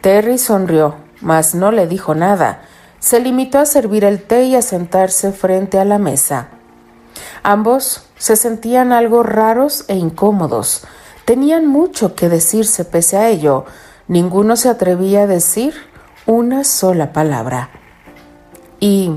Terry 0.00 0.38
sonrió, 0.38 0.94
mas 1.20 1.54
no 1.54 1.72
le 1.72 1.86
dijo 1.86 2.14
nada. 2.14 2.62
Se 3.00 3.18
limitó 3.18 3.58
a 3.58 3.66
servir 3.66 4.04
el 4.04 4.22
té 4.22 4.44
y 4.44 4.54
a 4.54 4.62
sentarse 4.62 5.32
frente 5.32 5.78
a 5.78 5.84
la 5.84 5.98
mesa. 5.98 6.48
Ambos 7.42 8.06
se 8.16 8.36
sentían 8.36 8.92
algo 8.92 9.22
raros 9.22 9.84
e 9.88 9.96
incómodos. 9.96 10.86
Tenían 11.24 11.66
mucho 11.66 12.14
que 12.14 12.28
decirse 12.28 12.84
pese 12.84 13.16
a 13.16 13.28
ello. 13.28 13.64
Ninguno 14.06 14.56
se 14.56 14.68
atrevía 14.68 15.22
a 15.22 15.26
decir 15.26 15.74
una 16.26 16.64
sola 16.64 17.12
palabra. 17.12 17.70
Y 18.78 19.12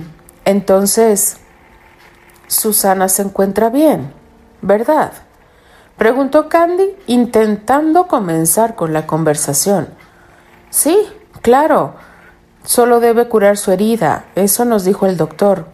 entonces, 0.46 1.38
Susana 2.48 3.10
se 3.10 3.24
encuentra 3.24 3.70
bien, 3.70 4.14
¿verdad? 4.62 5.12
Preguntó 5.98 6.50
Candy, 6.50 6.96
intentando 7.08 8.08
comenzar 8.08 8.76
con 8.76 8.94
la 8.94 9.06
conversación. 9.06 9.90
Sí, 10.70 10.98
claro. 11.42 11.96
Solo 12.64 13.00
debe 13.00 13.28
curar 13.28 13.58
su 13.58 13.72
herida. 13.72 14.26
Eso 14.36 14.66
nos 14.66 14.86
dijo 14.86 15.06
el 15.06 15.18
doctor. 15.18 15.68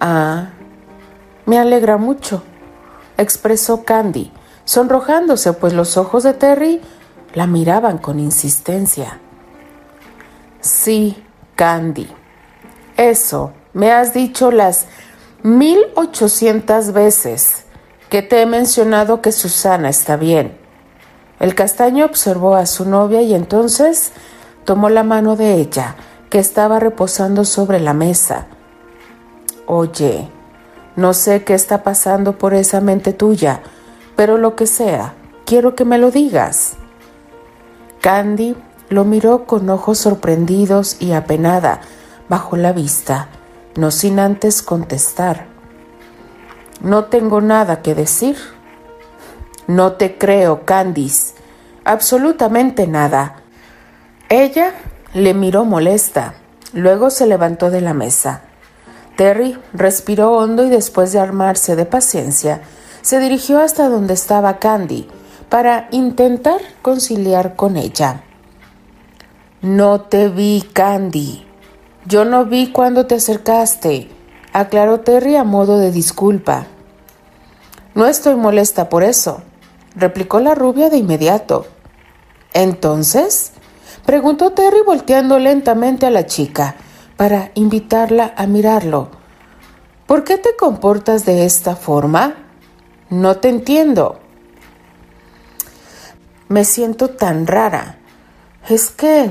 Ah, 0.00 0.50
me 1.46 1.58
alegra 1.58 1.96
mucho, 1.96 2.42
expresó 3.16 3.84
Candy, 3.84 4.32
sonrojándose, 4.64 5.52
pues 5.52 5.72
los 5.72 5.96
ojos 5.96 6.22
de 6.22 6.34
Terry 6.34 6.80
la 7.34 7.46
miraban 7.46 7.98
con 7.98 8.18
insistencia. 8.18 9.18
Sí, 10.60 11.22
Candy. 11.56 12.08
Eso 12.96 13.52
me 13.72 13.92
has 13.92 14.14
dicho 14.14 14.50
las 14.50 14.86
mil 15.42 15.78
ochocientas 15.94 16.92
veces 16.92 17.64
que 18.08 18.22
te 18.22 18.40
he 18.40 18.46
mencionado 18.46 19.20
que 19.20 19.32
Susana 19.32 19.88
está 19.88 20.16
bien. 20.16 20.56
El 21.40 21.54
castaño 21.54 22.04
observó 22.04 22.54
a 22.54 22.66
su 22.66 22.88
novia 22.88 23.20
y 23.20 23.34
entonces 23.34 24.12
tomó 24.64 24.88
la 24.88 25.04
mano 25.04 25.36
de 25.36 25.54
ella, 25.54 25.96
que 26.30 26.38
estaba 26.38 26.80
reposando 26.80 27.44
sobre 27.44 27.80
la 27.80 27.94
mesa. 27.94 28.46
Oye, 29.66 30.28
no 30.96 31.12
sé 31.12 31.44
qué 31.44 31.54
está 31.54 31.82
pasando 31.82 32.38
por 32.38 32.54
esa 32.54 32.80
mente 32.80 33.12
tuya, 33.12 33.62
pero 34.16 34.36
lo 34.38 34.56
que 34.56 34.66
sea, 34.66 35.14
quiero 35.44 35.74
que 35.74 35.84
me 35.84 35.98
lo 35.98 36.10
digas. 36.10 36.74
Candy 38.00 38.56
lo 38.90 39.04
miró 39.04 39.46
con 39.46 39.68
ojos 39.70 39.98
sorprendidos 39.98 40.96
y 41.00 41.12
apenada, 41.12 41.80
bajo 42.28 42.56
la 42.56 42.72
vista, 42.72 43.28
no 43.76 43.90
sin 43.90 44.18
antes 44.18 44.62
contestar. 44.62 45.46
No 46.80 47.04
tengo 47.04 47.40
nada 47.40 47.80
que 47.80 47.94
decir. 47.94 48.36
No 49.66 49.92
te 49.92 50.18
creo, 50.18 50.66
Candice. 50.66 51.34
Absolutamente 51.84 52.86
nada. 52.86 53.43
Ella 54.36 54.74
le 55.12 55.32
miró 55.32 55.64
molesta. 55.64 56.34
Luego 56.72 57.10
se 57.10 57.24
levantó 57.24 57.70
de 57.70 57.80
la 57.80 57.94
mesa. 57.94 58.42
Terry 59.14 59.56
respiró 59.72 60.32
hondo 60.32 60.64
y 60.64 60.70
después 60.70 61.12
de 61.12 61.20
armarse 61.20 61.76
de 61.76 61.86
paciencia, 61.86 62.62
se 63.00 63.20
dirigió 63.20 63.60
hasta 63.60 63.88
donde 63.88 64.14
estaba 64.14 64.58
Candy 64.58 65.06
para 65.48 65.86
intentar 65.92 66.60
conciliar 66.82 67.54
con 67.54 67.76
ella. 67.76 68.24
No 69.62 70.00
te 70.00 70.28
vi, 70.28 70.68
Candy. 70.72 71.46
Yo 72.04 72.24
no 72.24 72.44
vi 72.44 72.72
cuando 72.72 73.06
te 73.06 73.14
acercaste, 73.14 74.10
aclaró 74.52 74.98
Terry 74.98 75.36
a 75.36 75.44
modo 75.44 75.78
de 75.78 75.92
disculpa. 75.92 76.66
No 77.94 78.06
estoy 78.06 78.34
molesta 78.34 78.88
por 78.88 79.04
eso, 79.04 79.42
replicó 79.94 80.40
la 80.40 80.56
rubia 80.56 80.90
de 80.90 80.96
inmediato. 80.96 81.68
Entonces, 82.52 83.52
preguntó 84.06 84.52
Terry 84.52 84.82
volteando 84.84 85.38
lentamente 85.38 86.06
a 86.06 86.10
la 86.10 86.26
chica 86.26 86.76
para 87.16 87.50
invitarla 87.54 88.34
a 88.36 88.46
mirarlo. 88.46 89.10
¿Por 90.06 90.24
qué 90.24 90.38
te 90.38 90.54
comportas 90.56 91.24
de 91.24 91.44
esta 91.44 91.76
forma? 91.76 92.34
No 93.10 93.36
te 93.36 93.48
entiendo. 93.48 94.20
Me 96.48 96.64
siento 96.64 97.10
tan 97.10 97.46
rara. 97.46 97.98
Es 98.68 98.90
que 98.90 99.30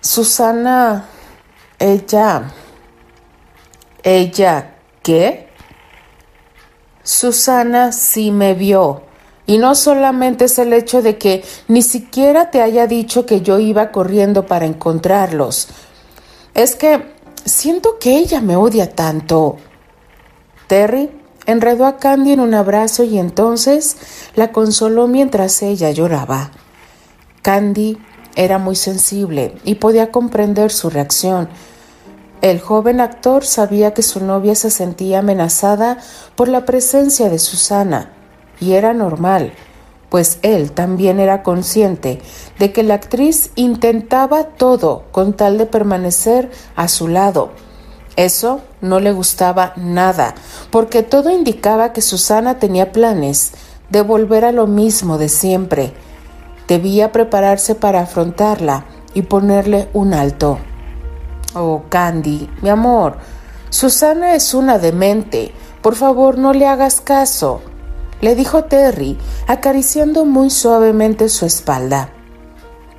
Susana, 0.00 1.06
ella, 1.78 2.52
ella, 4.02 4.74
¿qué? 5.02 5.48
Susana 7.02 7.92
sí 7.92 8.30
me 8.30 8.54
vio. 8.54 9.03
Y 9.46 9.58
no 9.58 9.74
solamente 9.74 10.46
es 10.46 10.58
el 10.58 10.72
hecho 10.72 11.02
de 11.02 11.18
que 11.18 11.44
ni 11.68 11.82
siquiera 11.82 12.50
te 12.50 12.62
haya 12.62 12.86
dicho 12.86 13.26
que 13.26 13.42
yo 13.42 13.58
iba 13.58 13.92
corriendo 13.92 14.46
para 14.46 14.64
encontrarlos, 14.64 15.68
es 16.54 16.76
que 16.76 17.12
siento 17.44 17.98
que 17.98 18.16
ella 18.16 18.40
me 18.40 18.56
odia 18.56 18.94
tanto. 18.94 19.56
Terry 20.66 21.10
enredó 21.46 21.84
a 21.84 21.98
Candy 21.98 22.32
en 22.32 22.40
un 22.40 22.54
abrazo 22.54 23.04
y 23.04 23.18
entonces 23.18 23.96
la 24.34 24.50
consoló 24.52 25.08
mientras 25.08 25.62
ella 25.62 25.90
lloraba. 25.90 26.50
Candy 27.42 27.98
era 28.36 28.58
muy 28.58 28.76
sensible 28.76 29.54
y 29.64 29.76
podía 29.76 30.10
comprender 30.10 30.72
su 30.72 30.88
reacción. 30.90 31.48
El 32.40 32.60
joven 32.60 33.00
actor 33.00 33.44
sabía 33.44 33.94
que 33.94 34.02
su 34.02 34.24
novia 34.24 34.54
se 34.54 34.70
sentía 34.70 35.20
amenazada 35.20 35.98
por 36.34 36.48
la 36.48 36.64
presencia 36.64 37.28
de 37.28 37.38
Susana, 37.38 38.12
y 38.60 38.72
era 38.72 38.92
normal 38.94 39.52
pues 40.14 40.38
él 40.42 40.70
también 40.70 41.18
era 41.18 41.42
consciente 41.42 42.20
de 42.60 42.70
que 42.70 42.84
la 42.84 42.94
actriz 42.94 43.50
intentaba 43.56 44.44
todo 44.44 45.02
con 45.10 45.32
tal 45.32 45.58
de 45.58 45.66
permanecer 45.66 46.52
a 46.76 46.86
su 46.86 47.08
lado. 47.08 47.50
Eso 48.14 48.60
no 48.80 49.00
le 49.00 49.10
gustaba 49.10 49.72
nada, 49.74 50.36
porque 50.70 51.02
todo 51.02 51.30
indicaba 51.30 51.92
que 51.92 52.00
Susana 52.00 52.60
tenía 52.60 52.92
planes 52.92 53.54
de 53.90 54.02
volver 54.02 54.44
a 54.44 54.52
lo 54.52 54.68
mismo 54.68 55.18
de 55.18 55.28
siempre. 55.28 55.92
Debía 56.68 57.10
prepararse 57.10 57.74
para 57.74 58.02
afrontarla 58.02 58.84
y 59.14 59.22
ponerle 59.22 59.88
un 59.94 60.14
alto. 60.14 60.60
Oh, 61.56 61.82
Candy, 61.88 62.48
mi 62.62 62.68
amor, 62.68 63.16
Susana 63.68 64.36
es 64.36 64.54
una 64.54 64.78
demente. 64.78 65.52
Por 65.82 65.96
favor, 65.96 66.38
no 66.38 66.52
le 66.52 66.68
hagas 66.68 67.00
caso 67.00 67.62
le 68.24 68.34
dijo 68.34 68.64
Terry, 68.64 69.18
acariciando 69.46 70.24
muy 70.24 70.48
suavemente 70.48 71.28
su 71.28 71.44
espalda. 71.44 72.08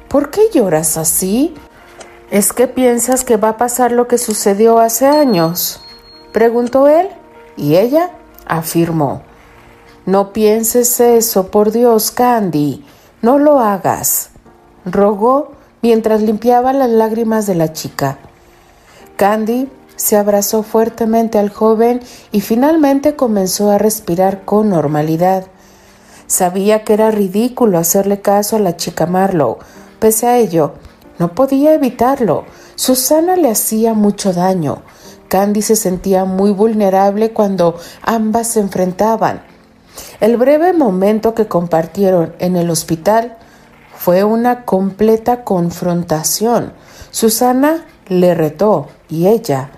¿Por 0.08 0.30
qué 0.30 0.52
lloras 0.54 0.98
así? 0.98 1.56
¿Es 2.30 2.54
que 2.54 2.68
piensas 2.68 3.24
que 3.24 3.36
va 3.36 3.50
a 3.50 3.58
pasar 3.58 3.92
lo 3.92 4.08
que 4.08 4.20
sucedió 4.20 4.78
hace 4.78 5.08
años? 5.08 5.82
preguntó 6.32 6.88
él, 6.88 7.10
y 7.58 7.78
ella 7.78 8.12
afirmó. 8.46 9.24
No 10.06 10.32
pienses 10.32 11.00
eso, 11.00 11.50
por 11.50 11.72
Dios, 11.72 12.12
Candy, 12.12 12.86
no 13.24 13.40
lo 13.40 13.60
hagas, 13.60 14.30
rogó 14.86 15.54
mientras 15.82 16.22
limpiaba 16.22 16.72
las 16.72 16.92
lágrimas 16.92 17.48
de 17.48 17.56
la 17.56 17.74
chica. 17.74 18.20
Candy 19.16 19.72
se 19.96 20.18
abrazó 20.18 20.64
fuertemente 20.64 21.40
al 21.40 21.50
joven 21.50 22.02
y 22.32 22.42
finalmente 22.42 23.16
comenzó 23.16 23.72
a 23.72 23.78
respirar 23.78 24.46
con 24.46 24.70
normalidad. 24.70 25.46
Sabía 26.28 26.84
que 26.84 26.94
era 26.94 27.12
ridículo 27.12 27.78
hacerle 27.78 28.22
caso 28.22 28.56
a 28.56 28.60
la 28.60 28.76
chica 28.78 29.06
Marlowe. 29.06 29.60
Pese 30.00 30.28
a 30.28 30.38
ello, 30.38 30.74
no 31.20 31.34
podía 31.34 31.74
evitarlo. 31.74 32.46
Susana 32.76 33.36
le 33.36 33.50
hacía 33.50 33.94
mucho 33.94 34.34
daño. 34.34 34.82
Candy 35.28 35.62
se 35.62 35.76
sentía 35.76 36.26
muy 36.26 36.52
vulnerable 36.52 37.32
cuando 37.32 37.78
ambas 38.02 38.48
se 38.48 38.60
enfrentaban. 38.60 39.44
El 40.20 40.38
breve 40.38 40.74
momento 40.74 41.34
que 41.34 41.48
compartieron 41.48 42.36
en 42.40 42.56
el 42.56 42.70
hospital 42.70 43.38
fue 43.96 44.24
una 44.24 44.66
completa 44.66 45.44
confrontación. 45.44 46.74
Susana 47.12 47.86
le 48.08 48.36
retó 48.36 48.88
y 49.10 49.28
ella 49.28 49.72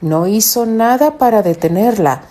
no 0.00 0.26
hizo 0.26 0.66
nada 0.66 1.18
para 1.18 1.42
detenerla. 1.42 2.22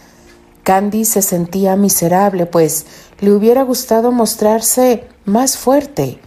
Candy 0.63 1.06
se 1.06 1.21
sentía 1.21 1.75
miserable, 1.75 2.45
pues 2.45 2.86
le 3.19 3.32
hubiera 3.32 3.63
gustado 3.63 4.12
mostrarse 4.12 5.08
más 5.25 5.58
fuerte. 5.58 6.19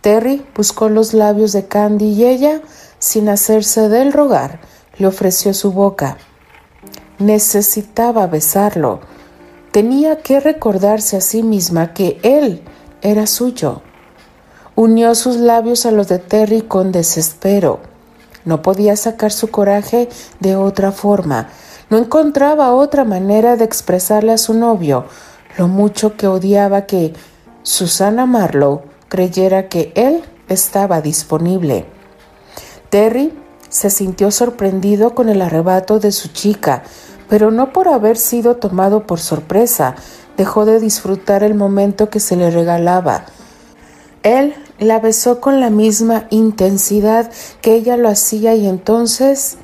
Terry 0.00 0.44
buscó 0.54 0.88
los 0.88 1.14
labios 1.14 1.52
de 1.52 1.66
Candy 1.66 2.12
y 2.12 2.24
ella, 2.26 2.60
sin 2.98 3.28
hacerse 3.28 3.88
del 3.88 4.12
rogar, 4.12 4.60
le 4.98 5.06
ofreció 5.06 5.54
su 5.54 5.72
boca. 5.72 6.18
Necesitaba 7.18 8.26
besarlo. 8.26 9.00
Tenía 9.72 10.18
que 10.18 10.38
recordarse 10.38 11.16
a 11.16 11.20
sí 11.20 11.42
misma 11.42 11.92
que 11.92 12.18
él 12.22 12.62
era 13.02 13.26
suyo. 13.26 13.82
Unió 14.74 15.14
sus 15.14 15.36
labios 15.36 15.86
a 15.86 15.90
los 15.90 16.08
de 16.08 16.18
Terry 16.18 16.62
con 16.62 16.92
desespero. 16.92 17.80
No 18.46 18.62
podía 18.62 18.96
sacar 18.96 19.32
su 19.32 19.50
coraje 19.50 20.08
de 20.40 20.56
otra 20.56 20.92
forma. 20.92 21.50
No 21.90 21.98
encontraba 21.98 22.72
otra 22.72 23.04
manera 23.04 23.56
de 23.56 23.64
expresarle 23.64 24.32
a 24.32 24.38
su 24.38 24.54
novio 24.54 25.04
lo 25.58 25.68
mucho 25.68 26.16
que 26.16 26.26
odiaba 26.26 26.86
que 26.86 27.14
Susana 27.62 28.26
Marlowe 28.26 28.82
creyera 29.08 29.68
que 29.68 29.92
él 29.94 30.22
estaba 30.48 31.00
disponible. 31.00 31.86
Terry 32.90 33.32
se 33.68 33.90
sintió 33.90 34.30
sorprendido 34.30 35.14
con 35.14 35.28
el 35.28 35.42
arrebato 35.42 35.98
de 35.98 36.12
su 36.12 36.28
chica, 36.28 36.82
pero 37.28 37.50
no 37.50 37.72
por 37.72 37.88
haber 37.88 38.16
sido 38.16 38.56
tomado 38.56 39.06
por 39.06 39.18
sorpresa, 39.18 39.96
dejó 40.36 40.64
de 40.64 40.78
disfrutar 40.78 41.42
el 41.42 41.54
momento 41.54 42.10
que 42.10 42.20
se 42.20 42.36
le 42.36 42.50
regalaba. 42.50 43.24
Él 44.22 44.54
la 44.78 44.98
besó 45.00 45.40
con 45.40 45.60
la 45.60 45.70
misma 45.70 46.26
intensidad 46.30 47.30
que 47.60 47.74
ella 47.74 47.96
lo 47.96 48.08
hacía 48.08 48.54
y 48.54 48.66
entonces 48.66 49.56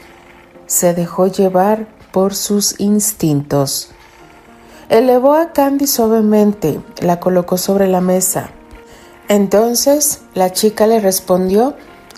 se 0.67 0.95
dejó 0.95 1.27
llevar 1.27 1.87
por 2.13 2.35
sus 2.35 2.79
instintos. 2.81 3.91
Elevó 4.89 5.35
a 5.35 5.53
Candy 5.53 5.87
suavemente, 5.87 6.81
la 7.01 7.21
colocó 7.21 7.57
sobre 7.57 7.89
la 7.89 8.01
mesa. 8.01 8.51
Entonces 9.29 10.21
la 10.35 10.53
chica 10.53 10.87
le 10.87 11.01
respondió 11.01 11.75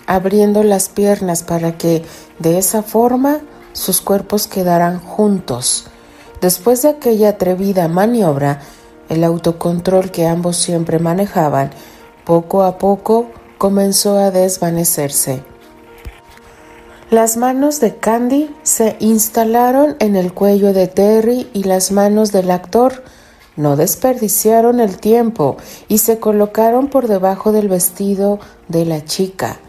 abriendo 0.07 0.63
las 0.63 0.89
piernas 0.89 1.43
para 1.43 1.77
que 1.77 2.03
de 2.39 2.57
esa 2.57 2.83
forma 2.83 3.39
sus 3.73 4.01
cuerpos 4.01 4.47
quedaran 4.47 4.99
juntos. 4.99 5.87
Después 6.41 6.81
de 6.81 6.89
aquella 6.89 7.29
atrevida 7.29 7.87
maniobra, 7.87 8.61
el 9.09 9.23
autocontrol 9.23 10.11
que 10.11 10.27
ambos 10.27 10.57
siempre 10.57 10.99
manejaban, 10.99 11.71
poco 12.25 12.63
a 12.63 12.77
poco 12.77 13.27
comenzó 13.57 14.17
a 14.17 14.31
desvanecerse. 14.31 15.43
Las 17.11 17.37
manos 17.37 17.79
de 17.79 17.95
Candy 17.95 18.53
se 18.63 18.97
instalaron 18.99 19.95
en 19.99 20.15
el 20.15 20.33
cuello 20.33 20.73
de 20.73 20.87
Terry 20.87 21.47
y 21.53 21.63
las 21.63 21.91
manos 21.91 22.31
del 22.31 22.49
actor 22.49 23.03
no 23.55 23.77
desperdiciaron 23.77 24.79
el 24.79 24.97
tiempo 24.97 25.57
y 25.87 25.99
se 25.99 26.19
colocaron 26.19 26.87
por 26.87 27.07
debajo 27.07 27.51
del 27.51 27.69
vestido 27.69 28.39
de 28.67 28.85
la 28.85 29.05
chica. 29.05 29.59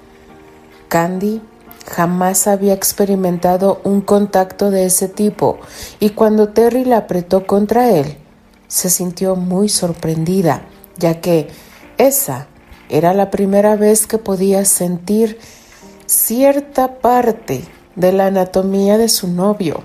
Candy 0.89 1.41
jamás 1.87 2.49
había 2.49 2.73
experimentado 2.73 3.81
un 3.85 4.01
contacto 4.01 4.71
de 4.71 4.87
ese 4.87 5.07
tipo 5.09 5.59
y 6.01 6.11
cuando 6.11 6.49
Terry 6.49 6.85
la 6.85 6.99
apretó 6.99 7.47
contra 7.47 7.91
él, 7.91 8.17
se 8.67 8.91
sintió 8.91 9.37
muy 9.37 9.69
sorprendida, 9.69 10.63
ya 10.99 11.21
que 11.21 11.49
esa 11.99 12.47
era 12.89 13.15
la 13.15 13.31
primera 13.31 13.77
vez 13.77 14.07
que 14.07 14.19
podía 14.19 14.65
sentir 14.65 15.39
cierta 16.07 16.99
parte 16.99 17.65
de 17.97 18.13
la 18.13 18.27
anatomía 18.27 18.99
de 18.99 19.09
su 19.09 19.29
novio. 19.29 19.83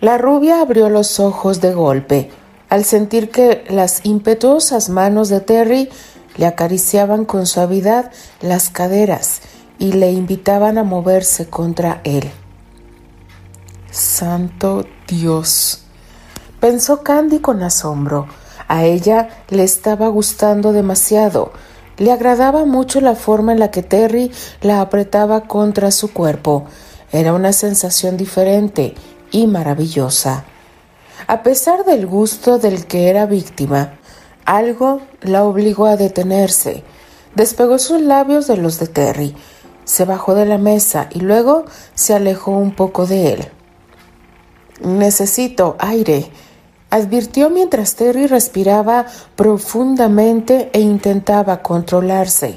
La 0.00 0.18
rubia 0.18 0.60
abrió 0.60 0.90
los 0.90 1.20
ojos 1.20 1.60
de 1.60 1.72
golpe 1.72 2.30
al 2.68 2.84
sentir 2.84 3.30
que 3.30 3.64
las 3.68 4.04
impetuosas 4.04 4.88
manos 4.88 5.28
de 5.28 5.40
Terry 5.40 5.88
le 6.36 6.46
acariciaban 6.46 7.24
con 7.24 7.46
suavidad 7.46 8.10
las 8.40 8.68
caderas 8.68 9.40
y 9.78 9.92
le 9.92 10.10
invitaban 10.10 10.78
a 10.78 10.84
moverse 10.84 11.46
contra 11.46 12.00
él. 12.04 12.30
Santo 13.90 14.84
Dios, 15.06 15.84
pensó 16.58 17.02
Candy 17.02 17.38
con 17.38 17.62
asombro. 17.62 18.26
A 18.68 18.84
ella 18.84 19.28
le 19.48 19.64
estaba 19.64 20.08
gustando 20.08 20.72
demasiado. 20.72 21.52
Le 21.96 22.12
agradaba 22.12 22.64
mucho 22.64 23.00
la 23.00 23.14
forma 23.14 23.52
en 23.52 23.58
la 23.58 23.70
que 23.70 23.82
Terry 23.82 24.32
la 24.62 24.80
apretaba 24.80 25.42
contra 25.42 25.90
su 25.90 26.12
cuerpo. 26.12 26.64
Era 27.12 27.32
una 27.32 27.52
sensación 27.52 28.16
diferente 28.16 28.94
y 29.30 29.46
maravillosa. 29.46 30.44
A 31.26 31.42
pesar 31.42 31.84
del 31.84 32.06
gusto 32.06 32.58
del 32.58 32.86
que 32.86 33.08
era 33.08 33.26
víctima, 33.26 33.94
algo 34.44 35.00
la 35.20 35.44
obligó 35.44 35.86
a 35.86 35.96
detenerse. 35.96 36.82
Despegó 37.34 37.78
sus 37.78 38.00
labios 38.00 38.46
de 38.46 38.56
los 38.56 38.78
de 38.78 38.88
Terry 38.88 39.34
se 39.84 40.04
bajó 40.04 40.34
de 40.34 40.46
la 40.46 40.58
mesa 40.58 41.08
y 41.12 41.20
luego 41.20 41.64
se 41.94 42.14
alejó 42.14 42.52
un 42.52 42.74
poco 42.74 43.06
de 43.06 43.34
él. 43.34 43.48
Necesito 44.82 45.76
aire, 45.78 46.30
advirtió 46.94 47.50
mientras 47.50 47.96
Terry 47.96 48.28
respiraba 48.28 49.06
profundamente 49.34 50.70
e 50.72 50.78
intentaba 50.78 51.60
controlarse, 51.60 52.56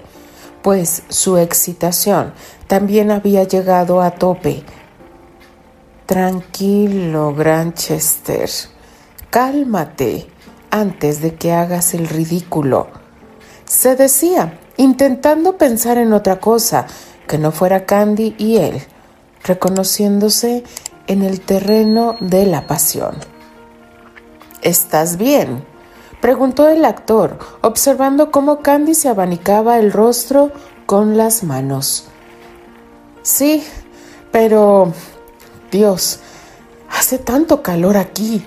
pues 0.61 1.01
su 1.09 1.37
excitación 1.37 2.33
también 2.67 3.09
había 3.09 3.45
llegado 3.45 3.99
a 3.99 4.11
tope. 4.11 4.61
Tranquilo, 6.05 7.33
Granchester. 7.33 8.47
Cálmate 9.31 10.27
antes 10.69 11.19
de 11.19 11.33
que 11.33 11.53
hagas 11.53 11.95
el 11.95 12.07
ridículo. 12.07 12.89
Se 13.65 13.95
decía, 13.95 14.59
intentando 14.77 15.57
pensar 15.57 15.97
en 15.97 16.13
otra 16.13 16.39
cosa, 16.39 16.85
que 17.27 17.39
no 17.39 17.51
fuera 17.51 17.87
Candy 17.87 18.35
y 18.37 18.57
él, 18.57 18.83
reconociéndose 19.43 20.63
en 21.07 21.23
el 21.23 21.41
terreno 21.41 22.17
de 22.19 22.45
la 22.45 22.67
pasión. 22.67 23.15
¿Estás 24.61 25.17
bien? 25.17 25.65
preguntó 26.21 26.67
el 26.67 26.83
actor, 26.83 27.37
observando 27.61 28.31
cómo 28.31 28.59
Candy 28.59 28.95
se 28.95 29.07
abanicaba 29.07 29.77
el 29.77 29.91
rostro 29.91 30.51
con 30.85 31.17
las 31.17 31.43
manos. 31.43 32.07
Sí, 33.21 33.63
pero... 34.31 34.93
Dios, 35.71 36.19
hace 36.89 37.19
tanto 37.19 37.61
calor 37.61 37.97
aquí, 37.97 38.43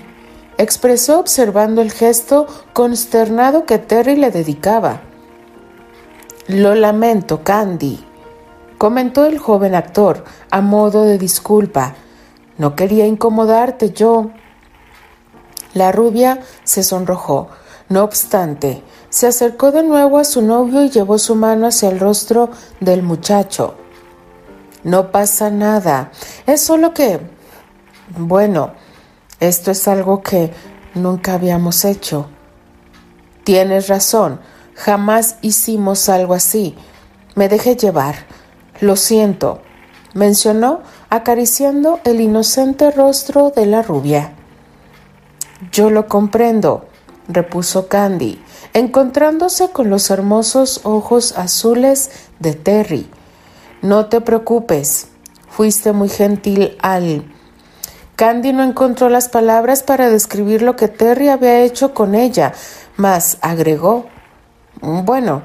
expresó 0.57 1.21
observando 1.21 1.83
el 1.83 1.93
gesto 1.93 2.47
consternado 2.73 3.67
que 3.67 3.79
Terry 3.79 4.17
le 4.17 4.31
dedicaba. 4.31 5.03
Lo 6.49 6.75
lamento, 6.75 7.45
Candy, 7.45 8.05
comentó 8.79 9.27
el 9.27 9.39
joven 9.39 9.75
actor 9.75 10.25
a 10.51 10.63
modo 10.63 11.05
de 11.05 11.19
disculpa. 11.19 11.95
No 12.57 12.75
quería 12.75 13.07
incomodarte 13.07 13.91
yo. 13.91 14.31
La 15.75 15.93
rubia 15.93 16.41
se 16.65 16.83
sonrojó. 16.83 17.49
No 17.89 18.05
obstante, 18.05 18.83
se 19.09 19.27
acercó 19.27 19.73
de 19.73 19.83
nuevo 19.83 20.19
a 20.19 20.25
su 20.25 20.43
novio 20.43 20.85
y 20.85 20.91
llevó 20.91 21.19
su 21.19 21.35
mano 21.35 21.67
hacia 21.67 21.89
el 21.91 21.99
rostro 21.99 22.51
del 22.81 23.03
muchacho. 23.03 23.75
No 24.85 25.11
pasa 25.11 25.51
nada. 25.51 26.11
Es 26.47 26.61
solo 26.63 26.95
que... 26.95 27.21
Bueno, 28.17 28.73
esto 29.39 29.71
es 29.71 29.87
algo 29.89 30.23
que 30.23 30.53
nunca 30.95 31.35
habíamos 31.35 31.85
hecho. 31.85 32.29
Tienes 33.45 33.89
razón. 33.89 34.41
Jamás 34.75 35.37
hicimos 35.43 36.09
algo 36.09 36.35
así. 36.35 36.77
Me 37.35 37.49
dejé 37.49 37.77
llevar. 37.77 38.27
Lo 38.81 38.97
siento, 38.97 39.61
mencionó 40.15 40.81
acariciando 41.11 42.01
el 42.05 42.21
inocente 42.21 42.91
rostro 42.91 43.51
de 43.51 43.67
la 43.67 43.83
rubia. 43.83 44.35
Yo 45.73 45.91
lo 45.91 46.07
comprendo, 46.07 46.87
repuso 47.29 47.87
Candy, 47.87 48.43
encontrándose 48.73 49.71
con 49.71 49.91
los 49.91 50.11
hermosos 50.11 50.81
ojos 50.85 51.37
azules 51.37 52.11
de 52.39 52.55
Terry. 52.55 53.11
No 53.83 54.07
te 54.07 54.23
preocupes, 54.23 55.09
fuiste 55.49 55.93
muy 55.93 56.09
gentil 56.09 56.79
al... 56.81 57.31
Candy 58.17 58.53
no 58.53 58.63
encontró 58.63 59.09
las 59.09 59.29
palabras 59.29 59.83
para 59.83 60.11
describir 60.11 60.63
lo 60.63 60.77
que 60.77 60.89
Terry 60.89 61.29
había 61.29 61.61
hecho 61.61 61.95
con 61.95 62.15
ella, 62.15 62.53
mas 62.97 63.39
agregó, 63.41 64.07
bueno, 64.81 65.43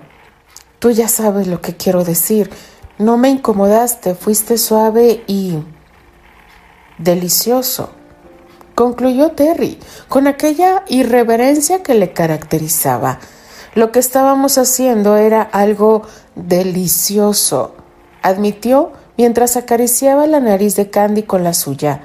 tú 0.79 0.91
ya 0.91 1.07
sabes 1.07 1.47
lo 1.47 1.61
que 1.61 1.75
quiero 1.75 2.03
decir. 2.03 2.49
No 2.97 3.17
me 3.17 3.29
incomodaste, 3.29 4.15
fuiste 4.15 4.57
suave 4.57 5.23
y 5.27 5.59
delicioso, 6.97 7.91
concluyó 8.75 9.31
Terry, 9.31 9.79
con 10.09 10.27
aquella 10.27 10.83
irreverencia 10.87 11.81
que 11.81 11.95
le 11.95 12.11
caracterizaba. 12.13 13.19
Lo 13.73 13.91
que 13.91 13.99
estábamos 13.99 14.57
haciendo 14.57 15.17
era 15.17 15.41
algo 15.41 16.03
delicioso, 16.35 17.75
admitió 18.21 18.91
mientras 19.17 19.57
acariciaba 19.57 20.27
la 20.27 20.39
nariz 20.39 20.75
de 20.75 20.89
Candy 20.89 21.23
con 21.23 21.43
la 21.43 21.53
suya. 21.53 22.01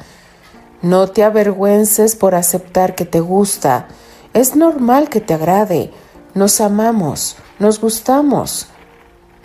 No 0.83 1.09
te 1.09 1.24
avergüences 1.24 2.16
por 2.16 2.35
aceptar 2.35 2.94
que 2.94 3.04
te 3.04 3.20
gusta. 3.20 3.88
Es 4.33 4.56
normal 4.56 5.11
que 5.11 5.20
te 5.20 5.35
agrade. 5.35 5.92
Nos 6.35 6.61
amamos, 6.61 7.37
nos 7.59 7.80
gustamos 7.80 8.68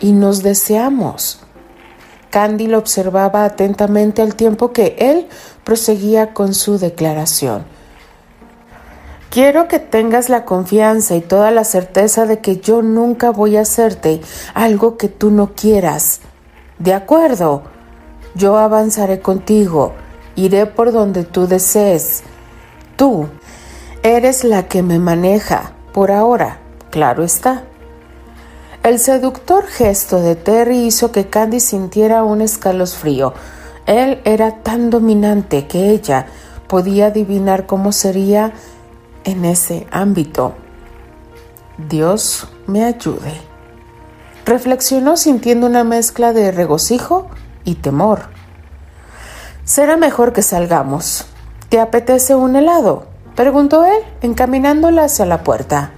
y 0.00 0.12
nos 0.12 0.42
deseamos. 0.42 1.45
Candy 2.36 2.66
lo 2.66 2.76
observaba 2.76 3.46
atentamente 3.46 4.20
al 4.20 4.34
tiempo 4.34 4.70
que 4.70 4.94
él 4.98 5.26
proseguía 5.64 6.34
con 6.34 6.52
su 6.52 6.76
declaración. 6.76 7.64
Quiero 9.30 9.68
que 9.68 9.78
tengas 9.78 10.28
la 10.28 10.44
confianza 10.44 11.16
y 11.16 11.22
toda 11.22 11.50
la 11.50 11.64
certeza 11.64 12.26
de 12.26 12.40
que 12.40 12.58
yo 12.58 12.82
nunca 12.82 13.30
voy 13.30 13.56
a 13.56 13.62
hacerte 13.62 14.20
algo 14.52 14.98
que 14.98 15.08
tú 15.08 15.30
no 15.30 15.54
quieras. 15.54 16.20
De 16.78 16.92
acuerdo, 16.92 17.62
yo 18.34 18.58
avanzaré 18.58 19.20
contigo, 19.20 19.94
iré 20.34 20.66
por 20.66 20.92
donde 20.92 21.24
tú 21.24 21.46
desees. 21.46 22.22
Tú 22.96 23.28
eres 24.02 24.44
la 24.44 24.68
que 24.68 24.82
me 24.82 24.98
maneja, 24.98 25.72
por 25.94 26.10
ahora, 26.10 26.58
claro 26.90 27.24
está. 27.24 27.64
El 28.86 29.00
seductor 29.00 29.66
gesto 29.66 30.20
de 30.20 30.36
Terry 30.36 30.86
hizo 30.86 31.10
que 31.10 31.26
Candy 31.26 31.58
sintiera 31.58 32.22
un 32.22 32.40
escalofrío. 32.40 33.34
Él 33.84 34.20
era 34.24 34.62
tan 34.62 34.90
dominante 34.90 35.66
que 35.66 35.90
ella 35.90 36.26
podía 36.68 37.06
adivinar 37.06 37.66
cómo 37.66 37.90
sería 37.90 38.52
en 39.24 39.44
ese 39.44 39.88
ámbito. 39.90 40.54
Dios 41.88 42.46
me 42.68 42.84
ayude. 42.84 43.32
Reflexionó 44.44 45.16
sintiendo 45.16 45.66
una 45.66 45.82
mezcla 45.82 46.32
de 46.32 46.52
regocijo 46.52 47.26
y 47.64 47.74
temor. 47.74 48.26
Será 49.64 49.96
mejor 49.96 50.32
que 50.32 50.42
salgamos. 50.42 51.26
¿Te 51.70 51.80
apetece 51.80 52.36
un 52.36 52.54
helado? 52.54 53.08
preguntó 53.34 53.84
él, 53.84 53.98
encaminándola 54.22 55.06
hacia 55.06 55.26
la 55.26 55.42
puerta. 55.42 55.90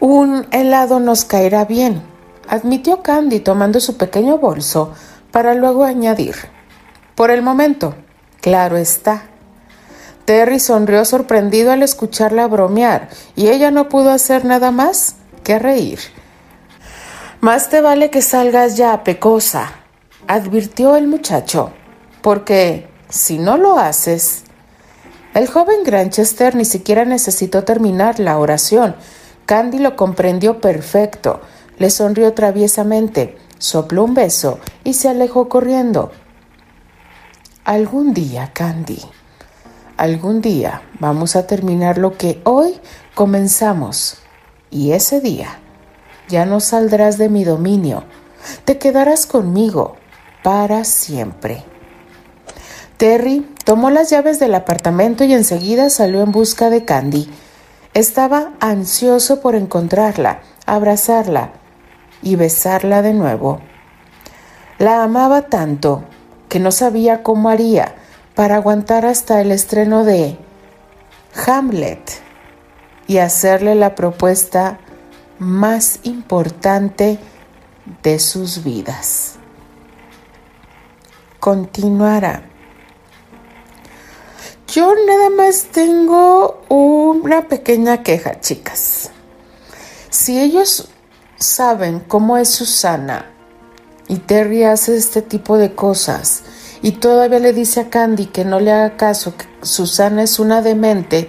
Un 0.00 0.46
helado 0.50 0.98
nos 0.98 1.26
caerá 1.26 1.66
bien, 1.66 2.02
admitió 2.48 3.02
Candy 3.02 3.40
tomando 3.40 3.80
su 3.80 3.98
pequeño 3.98 4.38
bolso 4.38 4.94
para 5.30 5.54
luego 5.54 5.84
añadir. 5.84 6.36
Por 7.14 7.30
el 7.30 7.42
momento, 7.42 7.94
claro 8.40 8.78
está. 8.78 9.24
Terry 10.24 10.58
sonrió 10.58 11.04
sorprendido 11.04 11.70
al 11.70 11.82
escucharla 11.82 12.46
bromear 12.46 13.10
y 13.36 13.48
ella 13.48 13.70
no 13.70 13.90
pudo 13.90 14.10
hacer 14.10 14.46
nada 14.46 14.70
más 14.70 15.16
que 15.44 15.58
reír. 15.58 15.98
Más 17.42 17.68
te 17.68 17.82
vale 17.82 18.08
que 18.08 18.22
salgas 18.22 18.78
ya, 18.78 19.04
pecosa, 19.04 19.72
advirtió 20.26 20.96
el 20.96 21.08
muchacho, 21.08 21.72
porque 22.22 22.88
si 23.10 23.38
no 23.38 23.58
lo 23.58 23.78
haces... 23.78 24.44
El 25.32 25.46
joven 25.46 25.84
Granchester 25.84 26.56
ni 26.56 26.64
siquiera 26.64 27.04
necesitó 27.04 27.62
terminar 27.62 28.18
la 28.18 28.36
oración. 28.38 28.96
Candy 29.50 29.80
lo 29.80 29.96
comprendió 29.96 30.60
perfecto. 30.60 31.40
Le 31.76 31.90
sonrió 31.90 32.34
traviesamente, 32.34 33.36
sopló 33.58 34.04
un 34.04 34.14
beso 34.14 34.60
y 34.84 34.94
se 34.94 35.08
alejó 35.08 35.48
corriendo. 35.48 36.12
Algún 37.64 38.14
día, 38.14 38.52
Candy 38.52 39.00
algún 40.00 40.40
día 40.40 40.80
vamos 40.98 41.36
a 41.36 41.46
terminar 41.46 41.98
lo 41.98 42.16
que 42.16 42.40
hoy 42.44 42.80
comenzamos 43.14 44.18
y 44.70 44.92
ese 44.92 45.20
día 45.20 45.58
ya 46.26 46.46
no 46.46 46.60
saldrás 46.60 47.18
de 47.18 47.28
mi 47.28 47.44
dominio, 47.44 48.04
te 48.64 48.78
quedarás 48.78 49.26
conmigo 49.26 49.96
para 50.42 50.84
siempre. 50.84 51.64
Terry 52.96 53.46
tomó 53.64 53.90
las 53.90 54.08
llaves 54.08 54.40
del 54.40 54.54
apartamento 54.54 55.24
y 55.24 55.34
enseguida 55.34 55.90
salió 55.90 56.22
en 56.22 56.32
busca 56.32 56.70
de 56.70 56.86
Candy. 56.86 57.28
Estaba 57.92 58.52
ansioso 58.60 59.40
por 59.40 59.56
encontrarla, 59.56 60.42
abrazarla 60.64 61.50
y 62.22 62.36
besarla 62.36 63.02
de 63.02 63.14
nuevo. 63.14 63.60
La 64.78 65.02
amaba 65.02 65.42
tanto 65.42 66.04
que 66.48 66.60
no 66.60 66.70
sabía 66.70 67.22
cómo 67.22 67.48
haría 67.48 67.96
para 68.34 68.56
aguantar 68.56 69.06
hasta 69.06 69.40
el 69.40 69.50
estreno 69.50 70.04
de 70.04 70.38
Hamlet 71.46 72.10
y 73.06 73.18
hacerle 73.18 73.74
la 73.74 73.96
propuesta 73.96 74.78
más 75.40 75.98
importante 76.04 77.18
de 78.02 78.18
sus 78.18 78.62
vidas. 78.62 79.34
Continuará. 81.40 82.49
Yo 84.72 84.94
nada 85.04 85.30
más 85.30 85.66
tengo 85.72 86.62
una 86.68 87.48
pequeña 87.48 88.04
queja, 88.04 88.38
chicas. 88.38 89.10
Si 90.10 90.38
ellos 90.38 90.88
saben 91.36 91.98
cómo 91.98 92.36
es 92.36 92.50
Susana 92.50 93.26
y 94.06 94.18
Terry 94.18 94.62
hace 94.62 94.96
este 94.96 95.22
tipo 95.22 95.58
de 95.58 95.74
cosas, 95.74 96.44
y 96.82 96.92
todavía 96.92 97.40
le 97.40 97.52
dice 97.52 97.80
a 97.80 97.90
Candy 97.90 98.26
que 98.26 98.44
no 98.44 98.60
le 98.60 98.70
haga 98.70 98.96
caso, 98.96 99.34
que 99.36 99.46
Susana 99.62 100.22
es 100.22 100.38
una 100.38 100.62
demente, 100.62 101.28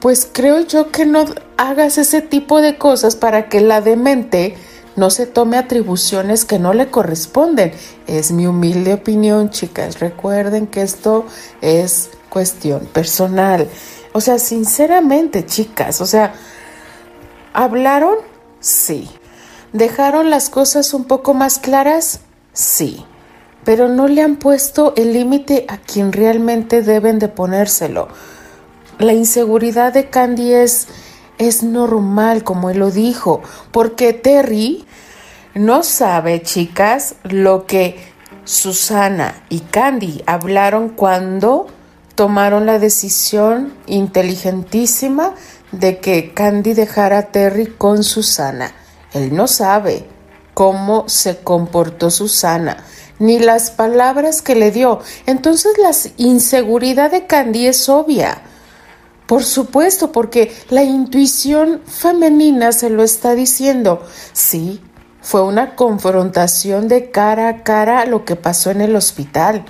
pues 0.00 0.28
creo 0.30 0.60
yo 0.60 0.90
que 0.90 1.06
no 1.06 1.24
hagas 1.56 1.96
ese 1.96 2.20
tipo 2.20 2.60
de 2.60 2.76
cosas 2.76 3.16
para 3.16 3.48
que 3.48 3.62
la 3.62 3.80
demente 3.80 4.54
no 4.96 5.08
se 5.08 5.24
tome 5.24 5.56
atribuciones 5.56 6.44
que 6.44 6.58
no 6.58 6.74
le 6.74 6.90
corresponden. 6.90 7.72
Es 8.06 8.32
mi 8.32 8.46
humilde 8.46 8.92
opinión, 8.92 9.48
chicas. 9.48 9.98
Recuerden 9.98 10.66
que 10.66 10.82
esto 10.82 11.24
es 11.62 12.10
cuestión 12.34 12.84
personal. 12.84 13.66
O 14.12 14.20
sea, 14.20 14.38
sinceramente, 14.38 15.46
chicas, 15.46 16.02
o 16.02 16.06
sea, 16.06 16.34
¿hablaron? 17.54 18.16
Sí. 18.60 19.08
¿Dejaron 19.72 20.28
las 20.28 20.50
cosas 20.50 20.92
un 20.92 21.04
poco 21.04 21.32
más 21.32 21.58
claras? 21.58 22.20
Sí 22.52 23.06
pero 23.64 23.88
no 23.88 24.06
le 24.08 24.22
han 24.22 24.36
puesto 24.36 24.92
el 24.96 25.12
límite 25.12 25.64
a 25.68 25.78
quien 25.78 26.12
realmente 26.12 26.82
deben 26.82 27.18
de 27.18 27.28
ponérselo. 27.28 28.08
La 28.98 29.12
inseguridad 29.12 29.92
de 29.92 30.10
Candy 30.10 30.52
es, 30.52 30.86
es 31.38 31.62
normal, 31.62 32.44
como 32.44 32.70
él 32.70 32.78
lo 32.78 32.90
dijo, 32.90 33.42
porque 33.72 34.12
Terry 34.12 34.84
no 35.54 35.82
sabe, 35.82 36.42
chicas, 36.42 37.16
lo 37.24 37.66
que 37.66 37.96
Susana 38.44 39.42
y 39.48 39.60
Candy 39.60 40.22
hablaron 40.26 40.90
cuando 40.90 41.66
tomaron 42.14 42.66
la 42.66 42.78
decisión 42.78 43.74
inteligentísima 43.86 45.34
de 45.72 45.98
que 45.98 46.32
Candy 46.32 46.74
dejara 46.74 47.18
a 47.18 47.32
Terry 47.32 47.66
con 47.66 48.04
Susana. 48.04 48.72
Él 49.12 49.34
no 49.34 49.46
sabe 49.46 50.06
cómo 50.54 51.08
se 51.08 51.38
comportó 51.38 52.10
Susana 52.10 52.84
ni 53.18 53.38
las 53.38 53.70
palabras 53.70 54.42
que 54.42 54.54
le 54.54 54.70
dio. 54.70 55.00
Entonces 55.26 55.72
la 55.78 55.92
inseguridad 56.16 57.10
de 57.10 57.26
Candy 57.26 57.66
es 57.66 57.88
obvia. 57.88 58.42
Por 59.26 59.42
supuesto, 59.42 60.12
porque 60.12 60.54
la 60.68 60.82
intuición 60.82 61.80
femenina 61.86 62.72
se 62.72 62.90
lo 62.90 63.02
está 63.02 63.34
diciendo. 63.34 64.04
Sí, 64.32 64.82
fue 65.22 65.42
una 65.42 65.76
confrontación 65.76 66.88
de 66.88 67.10
cara 67.10 67.48
a 67.48 67.62
cara 67.62 68.00
a 68.00 68.06
lo 68.06 68.24
que 68.24 68.36
pasó 68.36 68.70
en 68.70 68.82
el 68.82 68.94
hospital. 68.96 69.64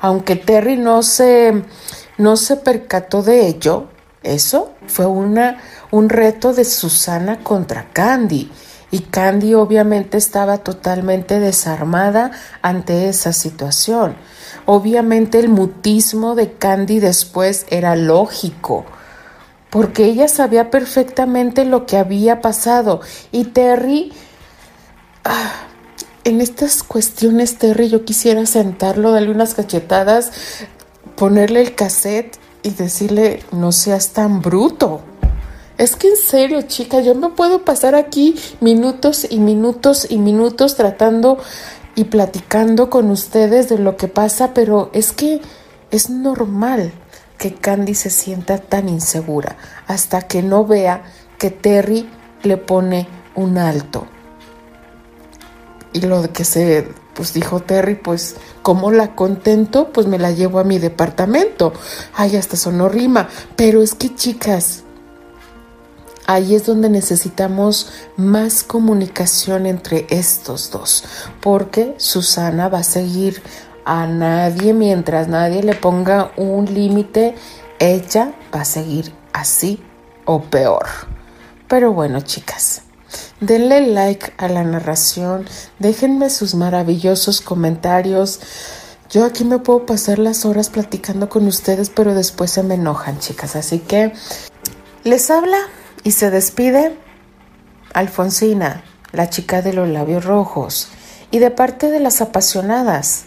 Aunque 0.00 0.36
Terry 0.36 0.76
no 0.76 1.02
se, 1.02 1.64
no 2.18 2.36
se 2.36 2.56
percató 2.56 3.22
de 3.22 3.46
ello, 3.46 3.88
eso 4.22 4.72
fue 4.86 5.06
una, 5.06 5.58
un 5.90 6.08
reto 6.08 6.52
de 6.52 6.64
Susana 6.64 7.38
contra 7.42 7.90
Candy 7.92 8.50
y 8.90 9.00
Candy 9.00 9.54
obviamente 9.54 10.16
estaba 10.16 10.58
totalmente 10.58 11.40
desarmada 11.40 12.30
ante 12.62 13.08
esa 13.08 13.32
situación. 13.32 14.16
Obviamente 14.66 15.38
el 15.38 15.48
mutismo 15.48 16.34
de 16.34 16.52
Candy 16.52 16.98
después 17.00 17.66
era 17.70 17.96
lógico, 17.96 18.86
porque 19.70 20.04
ella 20.06 20.28
sabía 20.28 20.70
perfectamente 20.70 21.64
lo 21.64 21.86
que 21.86 21.96
había 21.96 22.40
pasado 22.40 23.00
y 23.30 23.44
Terry... 23.44 24.12
Ah, 25.24 25.67
en 26.28 26.40
estas 26.40 26.82
cuestiones, 26.82 27.58
Terry, 27.58 27.88
yo 27.88 28.04
quisiera 28.04 28.44
sentarlo, 28.46 29.12
darle 29.12 29.30
unas 29.30 29.54
cachetadas, 29.54 30.30
ponerle 31.16 31.60
el 31.62 31.74
cassette 31.74 32.38
y 32.62 32.70
decirle, 32.70 33.42
no 33.52 33.72
seas 33.72 34.10
tan 34.10 34.40
bruto. 34.42 35.00
Es 35.78 35.96
que 35.96 36.08
en 36.08 36.16
serio, 36.16 36.62
chica, 36.62 37.00
yo 37.00 37.14
me 37.14 37.30
puedo 37.30 37.64
pasar 37.64 37.94
aquí 37.94 38.34
minutos 38.60 39.26
y 39.30 39.38
minutos 39.38 40.06
y 40.10 40.18
minutos 40.18 40.76
tratando 40.76 41.38
y 41.94 42.04
platicando 42.04 42.90
con 42.90 43.10
ustedes 43.10 43.68
de 43.68 43.78
lo 43.78 43.96
que 43.96 44.08
pasa, 44.08 44.52
pero 44.54 44.90
es 44.92 45.12
que 45.12 45.40
es 45.90 46.10
normal 46.10 46.92
que 47.38 47.54
Candy 47.54 47.94
se 47.94 48.10
sienta 48.10 48.58
tan 48.58 48.88
insegura 48.88 49.56
hasta 49.86 50.22
que 50.22 50.42
no 50.42 50.66
vea 50.66 51.04
que 51.38 51.50
Terry 51.50 52.08
le 52.42 52.56
pone 52.56 53.08
un 53.34 53.56
alto. 53.56 54.06
Y 55.92 56.00
lo 56.00 56.30
que 56.32 56.44
se, 56.44 56.88
pues 57.14 57.32
dijo 57.32 57.60
Terry, 57.60 57.94
pues 57.94 58.36
como 58.62 58.90
la 58.90 59.14
contento, 59.14 59.90
pues 59.92 60.06
me 60.06 60.18
la 60.18 60.32
llevo 60.32 60.58
a 60.58 60.64
mi 60.64 60.78
departamento. 60.78 61.72
Ay, 62.14 62.36
hasta 62.36 62.56
sonó 62.56 62.88
rima. 62.88 63.28
Pero 63.56 63.82
es 63.82 63.94
que 63.94 64.14
chicas, 64.14 64.82
ahí 66.28 66.54
es 66.54 66.66
donde 66.66 66.90
necesitamos 66.90 67.90
más 68.16 68.62
comunicación 68.62 69.64
entre 69.64 70.06
estos 70.10 70.70
dos, 70.70 71.04
porque 71.40 71.94
Susana 71.96 72.68
va 72.68 72.80
a 72.80 72.84
seguir 72.84 73.42
a 73.86 74.06
nadie 74.06 74.74
mientras 74.74 75.28
nadie 75.28 75.62
le 75.62 75.74
ponga 75.74 76.32
un 76.36 76.66
límite, 76.66 77.34
ella 77.78 78.34
va 78.54 78.60
a 78.60 78.64
seguir 78.66 79.14
así 79.32 79.82
o 80.26 80.42
peor. 80.42 80.86
Pero 81.66 81.94
bueno, 81.94 82.20
chicas, 82.20 82.82
denle 83.40 83.86
like 83.88 84.32
a 84.38 84.48
la 84.48 84.64
narración, 84.64 85.46
déjenme 85.78 86.30
sus 86.30 86.54
maravillosos 86.54 87.40
comentarios. 87.40 88.40
Yo 89.10 89.24
aquí 89.24 89.44
me 89.44 89.58
puedo 89.58 89.86
pasar 89.86 90.18
las 90.18 90.44
horas 90.44 90.68
platicando 90.68 91.28
con 91.28 91.46
ustedes, 91.46 91.90
pero 91.90 92.14
después 92.14 92.50
se 92.50 92.62
me 92.62 92.74
enojan, 92.74 93.18
chicas. 93.18 93.56
Así 93.56 93.78
que 93.78 94.12
les 95.04 95.30
habla 95.30 95.58
y 96.04 96.12
se 96.12 96.30
despide 96.30 96.96
Alfonsina, 97.94 98.84
la 99.12 99.30
chica 99.30 99.62
de 99.62 99.72
los 99.72 99.88
labios 99.88 100.24
rojos, 100.24 100.88
y 101.30 101.38
de 101.38 101.50
parte 101.50 101.90
de 101.90 102.00
las 102.00 102.20
apasionadas. 102.20 103.24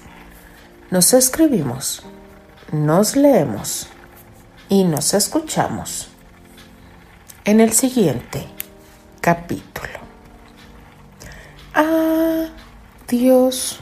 Nos 0.91 1.13
escribimos, 1.13 2.03
nos 2.71 3.15
leemos 3.15 3.87
y 4.69 4.83
nos 4.83 5.13
escuchamos 5.13 6.09
en 7.45 7.59
el 7.59 7.71
siguiente 7.73 8.47
capítulo. 9.21 9.99
Adiós. 13.07 13.79